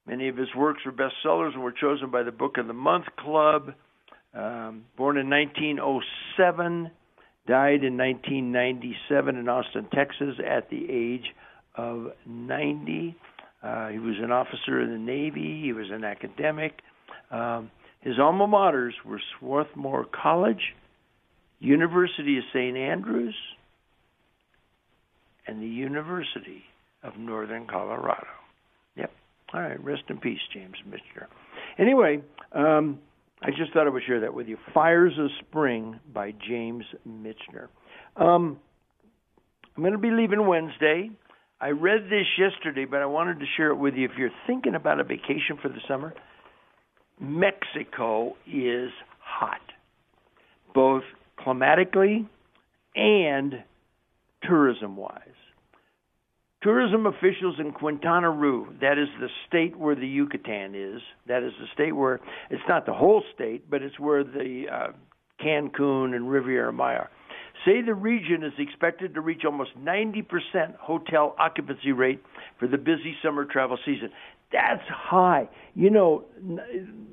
Many 0.08 0.30
of 0.30 0.38
his 0.38 0.54
works 0.56 0.82
were 0.86 0.92
bestsellers 0.92 1.54
and 1.54 1.64
were 1.64 1.72
chosen 1.72 2.10
by 2.10 2.24
the 2.24 2.32
Book 2.32 2.58
of 2.58 2.68
the 2.68 2.74
Month 2.74 3.06
Club. 3.20 3.74
Um, 4.34 4.86
born 4.98 5.18
in 5.18 5.30
1907, 5.30 6.92
died 7.48 7.84
in 7.84 7.98
1997 7.98 9.36
in 9.36 9.50
Austin, 9.50 9.88
Texas, 9.94 10.36
at 10.46 10.70
the 10.70 10.86
age 10.90 11.34
of 11.76 12.14
90. 12.26 13.16
Uh, 13.62 13.88
he 13.90 14.00
was 14.00 14.16
an 14.20 14.32
officer 14.32 14.82
in 14.82 14.92
the 14.92 14.98
Navy. 14.98 15.62
He 15.62 15.74
was 15.74 15.88
an 15.92 16.04
academic. 16.04 16.80
Um, 17.30 17.72
his 18.02 18.20
alma 18.20 18.48
maters 18.48 18.94
were 19.06 19.22
Swarthmore 19.38 20.06
College, 20.06 20.74
University 21.60 22.38
of 22.38 22.44
St. 22.52 22.76
Andrews, 22.76 23.36
and 25.48 25.62
the 25.62 25.68
University 25.68 26.64
of 27.04 27.18
Northern 27.18 27.68
Colorado. 27.68 28.28
Yep. 28.96 29.12
All 29.54 29.62
right, 29.62 29.84
rest 29.84 30.04
in 30.10 30.18
peace, 30.18 30.40
James 30.54 30.78
Michener. 30.88 31.28
Anyway, 31.78 32.22
um, 32.54 33.00
I 33.44 33.50
just 33.50 33.74
thought 33.74 33.88
I 33.88 33.90
would 33.90 34.04
share 34.06 34.20
that 34.20 34.34
with 34.34 34.48
you. 34.48 34.58
Fires 34.74 35.14
of 35.18 35.30
Spring 35.48 36.00
by 36.14 36.34
James 36.48 36.86
Michener. 37.08 37.68
Um, 38.16 38.60
I'm 39.76 39.84
going 39.84 39.94
to 39.94 40.00
be 40.00 40.12
leaving 40.12 40.46
Wednesday. 40.46 41.10
I 41.60 41.70
read 41.70 42.06
this 42.06 42.28
yesterday, 42.38 42.86
but 42.86 43.02
I 43.02 43.06
wanted 43.06 43.40
to 43.40 43.46
share 43.58 43.70
it 43.70 43.76
with 43.78 43.96
you. 43.96 44.06
If 44.06 44.12
you're 44.18 44.30
thinking 44.46 44.76
about 44.76 45.00
a 45.00 45.04
vacation 45.04 45.58
for 45.62 45.70
the 45.70 45.80
summer, 45.88 46.14
Mexico 47.20 48.36
is 48.52 48.92
hot, 49.20 49.62
both 50.74 51.04
climatically 51.40 52.28
and 52.96 53.64
tourism 54.44 54.98
wise. 54.98 55.20
Tourism 56.62 57.08
officials 57.08 57.56
in 57.60 57.72
Quintana 57.72 58.30
Roo, 58.30 58.76
that 58.82 59.00
is 59.00 59.08
the 59.20 59.30
state 59.48 59.76
where 59.78 59.96
the 59.96 60.08
Yucatan 60.08 60.76
is, 60.76 61.02
that 61.28 61.42
is 61.42 61.54
the 61.60 61.66
state 61.74 61.94
where 61.94 62.20
it's 62.52 62.62
not 62.70 62.86
the 62.86 62.94
whole 62.94 63.24
state, 63.34 63.68
but 63.70 63.82
it's 63.82 64.00
where 64.00 64.24
the 64.24 64.66
uh, 64.72 64.88
Cancun 65.44 66.16
and 66.16 66.30
Riviera 66.30 66.72
Maya 66.72 67.06
say 67.66 67.82
the 67.82 67.94
region 67.94 68.44
is 68.44 68.54
expected 68.58 69.14
to 69.14 69.22
reach 69.22 69.44
almost 69.46 69.72
90% 69.78 70.24
hotel 70.80 71.36
occupancy 71.38 71.92
rate 71.92 72.22
for 72.60 72.68
the 72.68 72.78
busy 72.78 73.16
summer 73.24 73.46
travel 73.46 73.78
season. 73.86 74.10
That's 74.52 74.84
high. 74.88 75.48
You 75.76 75.90
know, 75.90 76.26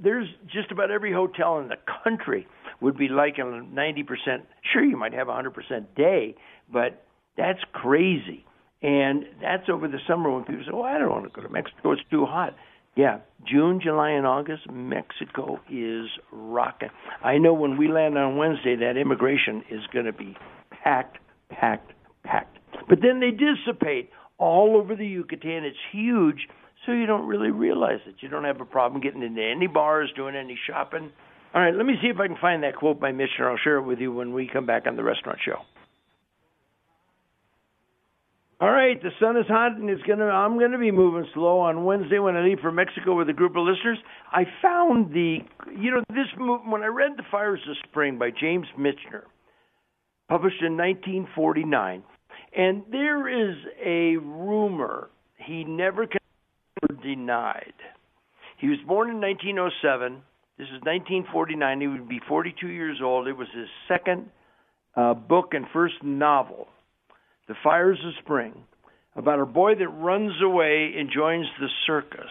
there's 0.02 0.28
just 0.52 0.72
about 0.72 0.90
every 0.90 1.12
hotel 1.12 1.58
in 1.58 1.68
the 1.68 1.76
country 2.02 2.46
would 2.80 2.96
be 2.96 3.08
like 3.08 3.38
a 3.38 3.42
90%. 3.42 4.06
Sure, 4.72 4.84
you 4.84 4.96
might 4.96 5.12
have 5.12 5.28
a 5.28 5.32
100% 5.32 5.50
day, 5.96 6.34
but 6.72 7.04
that's 7.36 7.60
crazy. 7.72 8.44
And 8.82 9.24
that's 9.42 9.68
over 9.68 9.88
the 9.88 9.98
summer 10.06 10.30
when 10.30 10.44
people 10.44 10.62
say, 10.64 10.70
"Well, 10.72 10.84
I 10.84 10.98
don't 10.98 11.10
want 11.10 11.24
to 11.24 11.30
go 11.30 11.42
to 11.42 11.52
Mexico; 11.52 11.92
it's 11.92 12.02
too 12.10 12.26
hot." 12.26 12.54
Yeah, 12.94 13.18
June, 13.46 13.80
July, 13.80 14.10
and 14.10 14.26
August, 14.26 14.68
Mexico 14.70 15.60
is 15.70 16.08
rocking. 16.32 16.90
I 17.22 17.38
know 17.38 17.52
when 17.52 17.76
we 17.76 17.88
land 17.88 18.18
on 18.18 18.36
Wednesday, 18.36 18.74
that 18.76 18.96
immigration 18.96 19.62
is 19.70 19.86
going 19.92 20.06
to 20.06 20.12
be 20.12 20.36
packed, 20.82 21.18
packed, 21.48 21.92
packed. 22.24 22.58
But 22.88 22.98
then 23.00 23.20
they 23.20 23.30
dissipate 23.30 24.10
all 24.38 24.76
over 24.76 24.96
the 24.96 25.06
Yucatan. 25.06 25.64
It's 25.64 25.76
huge, 25.92 26.48
so 26.84 26.92
you 26.92 27.06
don't 27.06 27.26
really 27.26 27.50
realize 27.50 28.00
it. 28.06 28.16
You 28.20 28.28
don't 28.28 28.44
have 28.44 28.60
a 28.60 28.64
problem 28.64 29.00
getting 29.00 29.22
into 29.22 29.42
any 29.42 29.66
bars, 29.66 30.10
doing 30.16 30.34
any 30.34 30.58
shopping. 30.66 31.10
All 31.54 31.62
right, 31.62 31.74
let 31.74 31.86
me 31.86 31.94
see 32.02 32.08
if 32.08 32.18
I 32.18 32.26
can 32.26 32.36
find 32.40 32.62
that 32.62 32.76
quote 32.76 33.00
by 33.00 33.12
Michener. 33.12 33.50
I'll 33.50 33.58
share 33.62 33.76
it 33.76 33.82
with 33.82 34.00
you 34.00 34.12
when 34.12 34.34
we 34.34 34.48
come 34.52 34.66
back 34.66 34.86
on 34.86 34.96
the 34.96 35.04
restaurant 35.04 35.38
show. 35.44 35.62
All 38.60 38.72
right, 38.72 39.00
the 39.00 39.10
sun 39.20 39.36
is 39.36 39.46
hot, 39.46 39.76
and 39.76 39.88
it's 39.88 40.02
gonna. 40.02 40.24
I'm 40.24 40.58
gonna 40.58 40.78
be 40.78 40.90
moving 40.90 41.24
slow 41.32 41.60
on 41.60 41.84
Wednesday 41.84 42.18
when 42.18 42.36
I 42.36 42.42
leave 42.42 42.58
for 42.58 42.72
Mexico 42.72 43.16
with 43.16 43.28
a 43.28 43.32
group 43.32 43.54
of 43.54 43.64
listeners. 43.64 43.98
I 44.32 44.46
found 44.60 45.14
the, 45.14 45.38
you 45.78 45.92
know, 45.92 46.02
this 46.08 46.26
move 46.36 46.62
when 46.66 46.82
I 46.82 46.86
read 46.86 47.12
"The 47.16 47.22
Fires 47.30 47.60
of 47.68 47.76
Spring" 47.88 48.18
by 48.18 48.30
James 48.30 48.66
Michener, 48.76 49.22
published 50.28 50.60
in 50.60 50.76
1949, 50.76 52.02
and 52.56 52.82
there 52.90 53.28
is 53.28 53.56
a 53.80 54.16
rumor 54.16 55.10
he 55.36 55.62
never 55.62 56.08
denied. 57.00 57.74
He 58.58 58.66
was 58.66 58.78
born 58.88 59.08
in 59.10 59.20
1907. 59.20 60.20
This 60.58 60.66
is 60.66 60.82
1949. 60.82 61.80
He 61.80 61.86
would 61.86 62.08
be 62.08 62.20
42 62.28 62.66
years 62.66 62.98
old. 63.00 63.28
It 63.28 63.36
was 63.36 63.46
his 63.54 63.68
second 63.86 64.30
uh, 64.96 65.14
book 65.14 65.54
and 65.54 65.64
first 65.72 66.02
novel, 66.02 66.66
The 67.48 67.54
Fires 67.64 67.98
of 68.04 68.12
Spring, 68.22 68.52
about 69.16 69.40
a 69.40 69.46
boy 69.46 69.74
that 69.74 69.88
runs 69.88 70.34
away 70.42 70.94
and 70.96 71.10
joins 71.10 71.46
the 71.58 71.68
circus 71.86 72.30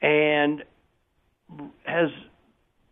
and 0.00 0.62
has 1.84 2.08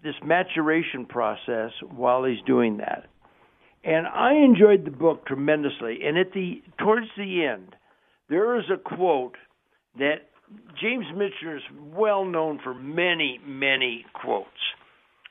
this 0.03 0.15
maturation 0.25 1.07
process 1.07 1.71
while 1.89 2.25
he's 2.25 2.43
doing 2.47 2.79
that. 2.79 3.07
And 3.85 4.07
I 4.07 4.35
enjoyed 4.35 4.85
the 4.85 4.91
book 4.91 5.27
tremendously. 5.27 6.01
And 6.05 6.19
at 6.19 6.33
the 6.33 6.63
towards 6.79 7.07
the 7.17 7.45
end, 7.45 7.75
there 8.29 8.59
is 8.59 8.65
a 8.73 8.77
quote 8.77 9.37
that 9.99 10.29
James 10.81 11.07
Michener 11.15 11.57
is 11.57 11.63
well 11.95 12.25
known 12.25 12.61
for 12.63 12.75
many, 12.75 13.41
many 13.47 14.05
quotes. 14.13 14.49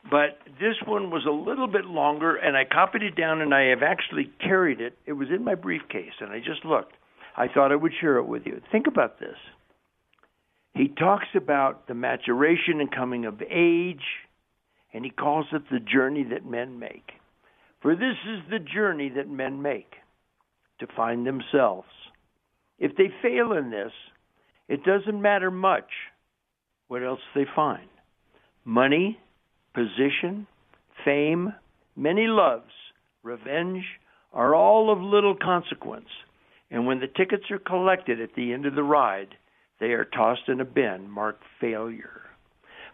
But 0.03 0.39
this 0.59 0.75
one 0.85 1.11
was 1.11 1.25
a 1.25 1.31
little 1.31 1.67
bit 1.67 1.85
longer, 1.85 2.35
and 2.35 2.55
I 2.55 2.63
copied 2.65 3.03
it 3.03 3.15
down, 3.15 3.41
and 3.41 3.53
I 3.53 3.69
have 3.69 3.83
actually 3.83 4.31
carried 4.39 4.81
it. 4.81 4.97
It 5.05 5.13
was 5.13 5.29
in 5.29 5.43
my 5.43 5.55
briefcase, 5.55 6.13
and 6.19 6.31
I 6.31 6.39
just 6.39 6.63
looked. 6.65 6.93
I 7.35 7.47
thought 7.47 7.71
I 7.71 7.75
would 7.75 7.93
share 7.99 8.17
it 8.17 8.25
with 8.25 8.45
you. 8.45 8.61
Think 8.71 8.87
about 8.87 9.19
this. 9.19 9.35
He 10.73 10.87
talks 10.87 11.27
about 11.35 11.87
the 11.87 11.93
maturation 11.93 12.79
and 12.79 12.91
coming 12.91 13.25
of 13.25 13.41
age, 13.41 14.03
and 14.93 15.03
he 15.03 15.11
calls 15.11 15.47
it 15.51 15.63
the 15.69 15.79
journey 15.79 16.23
that 16.31 16.45
men 16.45 16.79
make. 16.79 17.11
For 17.81 17.95
this 17.95 18.15
is 18.27 18.41
the 18.49 18.59
journey 18.59 19.09
that 19.15 19.29
men 19.29 19.61
make 19.61 19.93
to 20.79 20.87
find 20.95 21.25
themselves. 21.25 21.87
If 22.77 22.95
they 22.95 23.11
fail 23.21 23.53
in 23.53 23.71
this, 23.71 23.91
it 24.67 24.83
doesn't 24.83 25.21
matter 25.21 25.51
much 25.51 25.89
what 26.87 27.03
else 27.03 27.19
they 27.35 27.45
find. 27.55 27.87
Money, 28.63 29.19
position, 29.73 30.47
fame, 31.05 31.53
many 31.95 32.27
loves, 32.27 32.71
revenge 33.23 33.83
are 34.33 34.55
all 34.55 34.91
of 34.91 34.99
little 34.99 35.35
consequence. 35.35 36.09
And 36.71 36.85
when 36.85 36.99
the 36.99 37.07
tickets 37.07 37.49
are 37.51 37.59
collected 37.59 38.21
at 38.21 38.35
the 38.35 38.53
end 38.53 38.65
of 38.65 38.75
the 38.75 38.83
ride, 38.83 39.35
they 39.79 39.87
are 39.87 40.05
tossed 40.05 40.47
in 40.47 40.61
a 40.61 40.65
bin 40.65 41.09
marked 41.09 41.43
failure. 41.59 42.21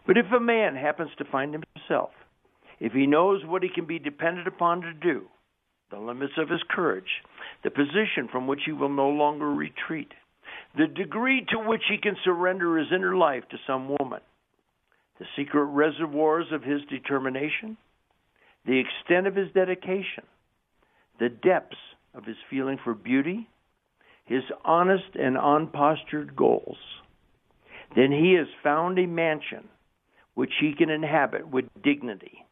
But 0.06 0.16
if 0.16 0.26
a 0.34 0.40
man 0.40 0.76
happens 0.76 1.10
to 1.18 1.24
find 1.24 1.52
himself, 1.52 2.10
if 2.78 2.92
he 2.92 3.06
knows 3.06 3.44
what 3.44 3.62
he 3.62 3.68
can 3.74 3.86
be 3.86 3.98
depended 3.98 4.46
upon 4.46 4.82
to 4.82 4.92
do, 4.92 5.26
the 5.90 5.98
limits 5.98 6.34
of 6.38 6.48
his 6.48 6.62
courage, 6.70 7.22
the 7.64 7.70
position 7.70 8.28
from 8.30 8.46
which 8.46 8.60
he 8.64 8.72
will 8.72 8.88
no 8.88 9.08
longer 9.08 9.48
retreat, 9.52 10.12
the 10.76 10.86
degree 10.86 11.44
to 11.50 11.58
which 11.58 11.82
he 11.88 11.98
can 11.98 12.16
surrender 12.24 12.78
his 12.78 12.88
inner 12.94 13.16
life 13.16 13.44
to 13.50 13.56
some 13.66 13.88
woman, 13.98 14.20
secret 15.36 15.64
reservoirs 15.64 16.46
of 16.52 16.62
his 16.62 16.80
determination, 16.88 17.76
the 18.64 18.80
extent 18.80 19.26
of 19.26 19.36
his 19.36 19.52
dedication, 19.52 20.24
the 21.20 21.28
depths 21.28 21.76
of 22.14 22.24
his 22.24 22.36
feeling 22.50 22.78
for 22.82 22.94
beauty, 22.94 23.48
his 24.24 24.42
honest 24.64 25.14
and 25.14 25.36
unpostured 25.36 26.34
goals, 26.34 26.78
then 27.94 28.10
he 28.10 28.34
has 28.36 28.48
found 28.62 28.98
a 28.98 29.06
mansion 29.06 29.68
which 30.34 30.52
he 30.60 30.74
can 30.76 30.90
inhabit 30.90 31.48
with 31.48 31.64
dignity 31.82 32.44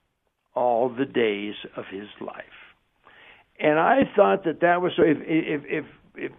all 0.55 0.89
the 0.89 1.05
days 1.05 1.55
of 1.77 1.85
his 1.91 2.09
life. 2.21 2.45
And 3.59 3.79
I 3.79 4.03
thought 4.17 4.45
that 4.45 4.61
that 4.61 4.81
was 4.81 4.93
so. 4.97 5.03
If 5.03 5.19
if 5.21 5.63
if 5.67 5.85
if, 6.17 6.33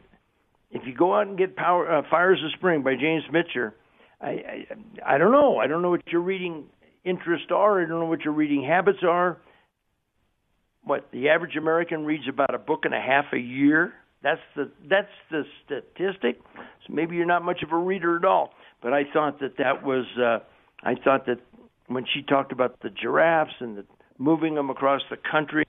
if 0.71 0.81
you 0.85 0.93
go 0.93 1.15
out 1.15 1.27
and 1.27 1.37
get 1.37 1.55
Power 1.55 1.99
uh, 1.99 2.01
Fires 2.09 2.41
of 2.43 2.51
Spring 2.57 2.83
by 2.83 2.95
James 2.95 3.23
Michener, 3.31 3.71
I, 4.21 4.27
I 4.27 4.65
I 5.05 5.17
don't 5.17 5.31
know. 5.31 5.57
I 5.57 5.67
don't 5.67 5.81
know 5.81 5.89
what 5.89 6.07
your 6.07 6.21
reading 6.21 6.65
interests 7.03 7.47
are. 7.51 7.81
I 7.81 7.87
don't 7.87 7.99
know 7.99 8.05
what 8.05 8.21
your 8.21 8.33
reading 8.33 8.63
habits 8.63 8.99
are. 9.03 9.37
What 10.83 11.09
the 11.11 11.29
average 11.29 11.55
American 11.55 12.05
reads 12.05 12.27
about 12.29 12.53
a 12.53 12.59
book 12.59 12.85
and 12.85 12.93
a 12.93 13.01
half 13.01 13.25
a 13.33 13.39
year. 13.39 13.93
That's 14.23 14.41
the 14.55 14.71
that's 14.89 15.07
the 15.29 15.43
statistic. 15.65 16.39
So 16.55 16.93
maybe 16.93 17.15
you're 17.15 17.25
not 17.25 17.43
much 17.43 17.61
of 17.63 17.71
a 17.71 17.77
reader 17.77 18.17
at 18.17 18.25
all. 18.25 18.51
But 18.81 18.93
I 18.93 19.03
thought 19.11 19.39
that 19.39 19.57
that 19.57 19.83
was. 19.83 20.05
Uh, 20.17 20.39
I 20.83 20.95
thought 20.95 21.25
that 21.25 21.39
when 21.87 22.05
she 22.13 22.21
talked 22.21 22.51
about 22.51 22.81
the 22.81 22.89
giraffes 22.89 23.53
and 23.59 23.77
the 23.77 23.85
moving 24.17 24.55
them 24.55 24.69
across 24.69 25.01
the 25.09 25.17
country, 25.17 25.65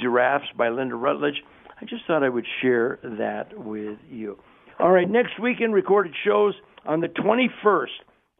giraffes 0.00 0.46
by 0.56 0.68
Lynda 0.68 1.00
Rutledge. 1.00 1.42
I 1.80 1.84
just 1.84 2.06
thought 2.06 2.22
I 2.22 2.28
would 2.28 2.46
share 2.62 2.98
that 3.02 3.58
with 3.58 3.98
you. 4.10 4.38
All 4.78 4.92
right, 4.92 5.08
next 5.08 5.40
weekend 5.40 5.72
recorded 5.72 6.12
shows 6.22 6.54
on 6.84 7.00
the 7.00 7.08
21st. 7.08 7.86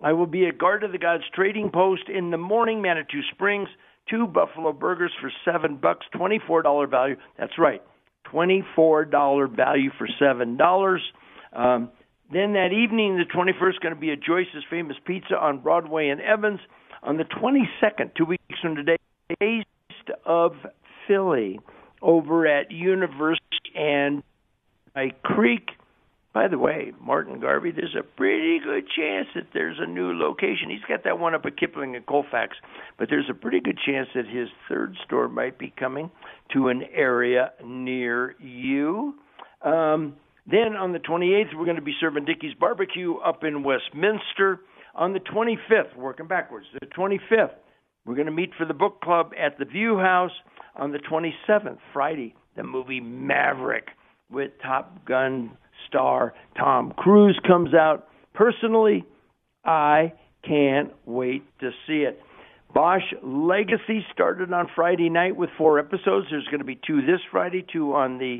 I 0.02 0.12
will 0.12 0.26
be 0.26 0.46
at 0.46 0.58
Garden 0.58 0.84
of 0.84 0.92
the 0.92 0.98
Gods 0.98 1.24
Trading 1.34 1.70
Post 1.72 2.10
in 2.14 2.30
the 2.30 2.36
morning, 2.36 2.82
Manitou 2.82 3.22
Springs. 3.32 3.68
Two 4.10 4.26
buffalo 4.26 4.72
burgers 4.74 5.12
for 5.20 5.32
seven 5.44 5.78
bucks, 5.78 6.04
twenty-four 6.14 6.62
dollar 6.62 6.86
value. 6.86 7.16
That's 7.38 7.58
right, 7.58 7.82
twenty-four 8.30 9.06
dollar 9.06 9.48
value 9.48 9.90
for 9.96 10.06
seven 10.18 10.58
dollars. 10.58 11.00
Um, 11.54 11.90
then 12.30 12.52
that 12.52 12.72
evening, 12.72 13.16
the 13.16 13.24
21st, 13.24 13.80
going 13.80 13.94
to 13.94 14.00
be 14.00 14.10
at 14.10 14.20
Joyce's 14.20 14.64
Famous 14.68 14.96
Pizza 15.06 15.36
on 15.36 15.60
Broadway 15.60 16.08
in 16.08 16.20
Evans. 16.20 16.60
On 17.02 17.16
the 17.16 17.24
22nd, 17.24 18.14
two 18.16 18.24
weeks 18.24 18.42
from 18.60 18.74
today, 18.74 18.96
Taste 19.40 19.66
of 20.24 20.52
Philly 21.06 21.60
over 22.02 22.46
at 22.46 22.70
University 22.70 23.40
and 23.74 24.22
Dry 24.92 25.12
Creek. 25.22 25.68
By 26.36 26.48
the 26.48 26.58
way, 26.58 26.92
Martin 27.00 27.40
Garvey, 27.40 27.70
there's 27.70 27.96
a 27.98 28.02
pretty 28.02 28.58
good 28.62 28.84
chance 28.94 29.26
that 29.34 29.46
there's 29.54 29.78
a 29.80 29.86
new 29.86 30.12
location. 30.12 30.68
He's 30.68 30.84
got 30.86 31.02
that 31.04 31.18
one 31.18 31.34
up 31.34 31.46
at 31.46 31.56
Kipling 31.56 31.96
and 31.96 32.04
Colfax, 32.04 32.58
but 32.98 33.08
there's 33.08 33.30
a 33.30 33.32
pretty 33.32 33.58
good 33.58 33.78
chance 33.86 34.06
that 34.14 34.26
his 34.26 34.48
third 34.68 34.98
store 35.06 35.30
might 35.30 35.58
be 35.58 35.72
coming 35.80 36.10
to 36.52 36.68
an 36.68 36.82
area 36.94 37.52
near 37.64 38.34
you. 38.38 39.14
Um, 39.62 40.16
then 40.46 40.76
on 40.76 40.92
the 40.92 40.98
28th, 40.98 41.56
we're 41.56 41.64
going 41.64 41.76
to 41.76 41.82
be 41.82 41.96
serving 41.98 42.26
Dickey's 42.26 42.52
Barbecue 42.60 43.14
up 43.14 43.42
in 43.42 43.62
Westminster. 43.62 44.60
On 44.94 45.14
the 45.14 45.20
25th, 45.20 45.96
working 45.96 46.26
backwards, 46.26 46.66
the 46.78 46.84
25th, 46.84 47.54
we're 48.04 48.14
going 48.14 48.26
to 48.26 48.30
meet 48.30 48.50
for 48.58 48.66
the 48.66 48.74
book 48.74 49.00
club 49.00 49.30
at 49.42 49.58
the 49.58 49.64
View 49.64 49.96
House. 49.96 50.32
On 50.74 50.92
the 50.92 50.98
27th, 50.98 51.78
Friday, 51.94 52.34
the 52.56 52.62
movie 52.62 53.00
Maverick 53.00 53.86
with 54.30 54.50
Top 54.62 55.06
Gun 55.06 55.56
star 55.88 56.34
Tom 56.56 56.92
Cruise 56.96 57.38
comes 57.46 57.74
out. 57.74 58.08
Personally, 58.34 59.04
I 59.64 60.12
can't 60.46 60.92
wait 61.04 61.42
to 61.60 61.70
see 61.86 62.02
it. 62.02 62.20
Bosch 62.74 63.02
Legacy 63.22 64.04
started 64.12 64.52
on 64.52 64.68
Friday 64.74 65.08
night 65.08 65.36
with 65.36 65.50
four 65.56 65.78
episodes. 65.78 66.26
There's 66.30 66.46
going 66.46 66.58
to 66.58 66.64
be 66.64 66.78
two 66.86 67.00
this 67.00 67.20
Friday, 67.30 67.64
two 67.72 67.94
on 67.94 68.18
the 68.18 68.38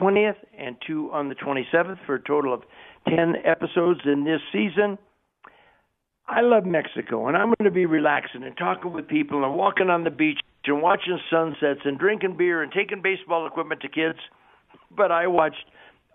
20th 0.00 0.36
and 0.56 0.76
two 0.86 1.10
on 1.12 1.28
the 1.28 1.34
27th 1.34 1.98
for 2.06 2.14
a 2.14 2.22
total 2.22 2.54
of 2.54 2.62
10 3.08 3.34
episodes 3.44 4.00
in 4.04 4.24
this 4.24 4.40
season. 4.52 4.98
I 6.28 6.42
love 6.42 6.64
Mexico, 6.64 7.26
and 7.26 7.36
I'm 7.36 7.48
going 7.58 7.64
to 7.64 7.72
be 7.72 7.86
relaxing 7.86 8.44
and 8.44 8.56
talking 8.56 8.92
with 8.92 9.08
people 9.08 9.44
and 9.44 9.56
walking 9.56 9.90
on 9.90 10.04
the 10.04 10.10
beach 10.10 10.38
and 10.66 10.80
watching 10.80 11.18
sunsets 11.28 11.80
and 11.84 11.98
drinking 11.98 12.36
beer 12.36 12.62
and 12.62 12.70
taking 12.70 13.02
baseball 13.02 13.46
equipment 13.46 13.80
to 13.80 13.88
kids. 13.88 14.18
But 14.96 15.10
I 15.10 15.26
watched 15.26 15.64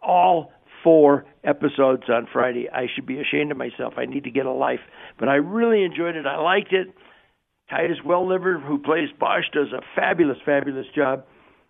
all 0.05 0.51
four 0.83 1.25
episodes 1.43 2.03
on 2.09 2.27
Friday. 2.31 2.69
I 2.71 2.85
should 2.93 3.05
be 3.05 3.19
ashamed 3.19 3.51
of 3.51 3.57
myself. 3.57 3.95
I 3.97 4.05
need 4.05 4.23
to 4.25 4.31
get 4.31 4.45
a 4.45 4.51
life. 4.51 4.79
But 5.19 5.29
I 5.29 5.35
really 5.35 5.83
enjoyed 5.83 6.15
it. 6.15 6.25
I 6.25 6.37
liked 6.37 6.73
it. 6.73 6.93
Titus 7.69 7.97
Welliver, 8.05 8.59
who 8.59 8.77
plays 8.77 9.09
Bosch, 9.19 9.45
does 9.51 9.73
a 9.73 9.81
fabulous, 9.95 10.37
fabulous 10.45 10.85
job. 10.95 11.25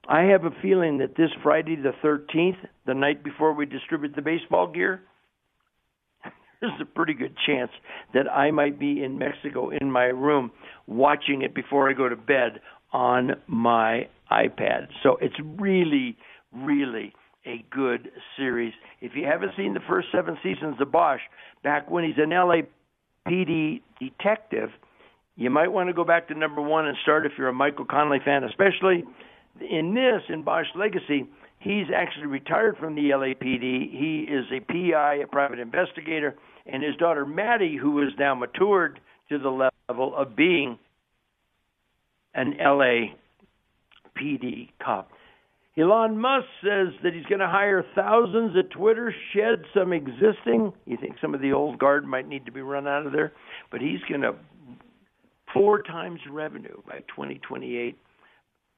I 0.07 0.23
have 0.23 0.43
a 0.43 0.51
feeling 0.61 0.99
that 0.99 1.15
this 1.15 1.29
Friday 1.41 1.77
the 1.77 1.93
13th, 2.03 2.57
the 2.86 2.93
night 2.93 3.23
before 3.23 3.53
we 3.53 3.65
distribute 3.65 4.15
the 4.15 4.21
baseball 4.21 4.67
gear, 4.67 5.01
there's 6.61 6.79
a 6.81 6.86
pretty 6.86 7.13
good 7.13 7.36
chance 7.45 7.71
that 8.13 8.29
I 8.29 8.51
might 8.51 8.77
be 8.77 9.03
in 9.03 9.17
Mexico 9.17 9.69
in 9.69 9.89
my 9.89 10.05
room 10.05 10.51
watching 10.86 11.41
it 11.41 11.55
before 11.55 11.89
I 11.89 11.93
go 11.93 12.09
to 12.09 12.15
bed 12.15 12.59
on 12.91 13.31
my 13.47 14.07
iPad. 14.31 14.88
So 15.01 15.17
it's 15.21 15.36
really, 15.57 16.17
really 16.53 17.13
a 17.46 17.64
good 17.70 18.12
series. 18.38 18.74
If 19.02 19.14
you 19.16 19.26
haven't 19.26 19.52
seen 19.56 19.74
the 19.74 19.80
first 19.88 20.08
seven 20.12 20.38
seasons 20.43 20.78
of 20.80 20.91
Bosch, 20.91 21.22
back 21.64 21.89
when 21.89 22.04
he's 22.04 22.18
an 22.18 22.32
LAPD 22.32 23.82
detective, 24.00 24.70
you 25.36 25.50
might 25.50 25.68
want 25.68 25.89
to 25.89 25.93
go 25.93 26.04
back 26.04 26.28
to 26.30 26.34
number 26.34 26.62
one 26.62 26.88
and 26.88 26.98
start 27.04 27.26
if 27.26 27.34
you're 27.38 27.50
a 27.50 27.54
Michael 27.54 27.86
Connelly 27.86 28.20
fan, 28.24 28.43
especially 28.43 29.04
in 29.62 29.93
this, 29.93 30.22
in 30.30 30.43
Bosch 30.43 30.68
Legacy, 30.76 31.28
he's 31.60 31.88
actually 31.96 32.28
retired 32.28 32.78
from 32.78 32.96
the 32.96 33.10
LAPD. 33.10 33.91
He 33.91 34.28
is 34.30 34.46
a 34.52 34.60
PI, 34.62 35.16
a 35.24 35.28
private 35.28 35.60
investigator, 35.60 36.36
and 36.66 36.84
his 36.84 36.96
daughter 36.96 37.26
Maddie, 37.26 37.78
who 37.78 38.02
is 38.02 38.14
now 38.18 38.36
matured 38.36 39.00
to 39.30 39.38
the 39.38 39.50
level 39.50 40.16
of 40.16 40.36
being 40.36 40.78
an 42.34 42.54
LAPD 42.60 43.10
cop. 44.84 45.12
Elon 45.78 46.17
Musk 46.17 46.45
says 46.63 46.93
that 47.03 47.13
he's 47.13 47.26
going 47.26 47.39
to 47.39 47.47
hire 47.47 47.84
thousands 47.95 48.55
at 48.57 48.71
Twitter, 48.71 49.13
shed 49.34 49.63
some 49.73 49.91
existing. 49.91 50.71
You 50.86 50.97
think 50.99 51.15
some 51.21 51.36
of 51.36 51.41
the 51.41 51.51
old 51.51 51.80
guard 51.80 52.05
might 52.05 52.28
need 52.28 52.45
to 52.45 52.51
be 52.51 52.61
run 52.61 52.88
out 52.88 53.05
of 53.05 53.11
there, 53.11 53.34
but 53.71 53.82
he's 53.82 53.99
going 54.07 54.21
to 54.21 54.36
four 55.53 55.82
times 55.82 56.19
revenue 56.32 56.82
by 56.88 56.99
2028. 57.09 57.97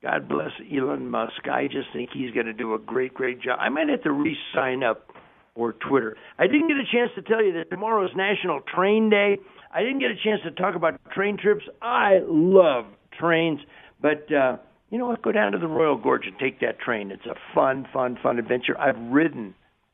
God 0.02 0.28
bless 0.28 0.52
Elon 0.72 1.10
Musk. 1.10 1.48
I 1.52 1.66
just 1.66 1.88
think 1.94 2.10
he's 2.14 2.32
going 2.32 2.46
to 2.48 2.54
do 2.54 2.74
a 2.74 2.80
great, 2.80 3.14
great 3.14 3.42
job. 3.42 3.60
I 3.62 3.70
might 3.70 3.90
have 3.90 4.04
to 4.04 4.12
re-sign 4.12 4.84
up 4.84 5.08
for 5.56 5.74
Twitter. 5.74 6.16
I 6.38 6.48
didn't 6.48 6.68
get 6.68 6.78
a 6.78 6.86
chance 6.92 7.12
to 7.16 7.22
tell 7.22 7.44
you 7.44 7.54
that 7.54 7.70
tomorrow 7.70 8.06
is 8.06 8.12
National 8.16 8.62
Train 8.62 9.10
Day. 9.10 9.38
I 9.74 9.82
didn't 9.82 10.00
get 10.00 10.12
a 10.12 10.16
chance 10.24 10.42
to 10.46 10.52
talk 10.52 10.76
about 10.76 11.00
train 11.12 11.38
trips. 11.38 11.64
I 11.82 12.20
love 12.28 12.86
trains, 13.20 13.60
but 14.02 14.32
uh, 14.32 14.58
you 14.90 14.98
know 14.98 15.08
what? 15.08 15.22
Go 15.22 15.32
down 15.32 15.52
to 15.52 15.58
the 15.58 15.68
Royal 15.68 15.98
Gorge 15.98 16.26
and 16.26 16.38
take 16.40 16.60
that 16.62 16.80
train. 16.80 17.12
It's 17.12 17.26
a 17.26 17.36
fun, 17.54 17.88
fun, 17.92 18.18
fun 18.22 18.40
adventure. 18.40 18.80
I've 18.80 18.98
ridden 19.12 19.54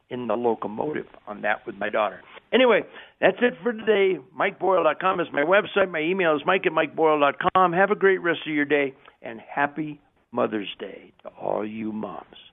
in 0.10 0.28
the 0.28 0.36
locomotive 0.36 1.08
on 1.28 1.42
that 1.42 1.66
with 1.66 1.76
my 1.76 1.90
daughter. 1.90 2.22
Anyway, 2.54 2.82
that's 3.20 3.38
it 3.42 3.54
for 3.64 3.74
today. 3.74 4.20
MikeBoyle.com 4.40 5.20
is 5.20 5.28
my 5.34 5.42
website. 5.42 5.90
My 5.90 6.02
email 6.02 6.36
is 6.36 6.44
mike 6.46 6.68
at 6.68 6.72
MikeBoyle.com. 6.72 7.74
Have 7.74 7.90
a 7.90 7.96
great 7.96 8.20
rest 8.20 8.42
of 8.46 8.54
your 8.54 8.66
day, 8.66 8.94
and 9.24 9.40
happy 9.40 10.00
Mother's 10.32 10.70
Day 10.80 11.14
to 11.24 11.30
all 11.30 11.66
you 11.66 11.92
moms. 11.92 12.53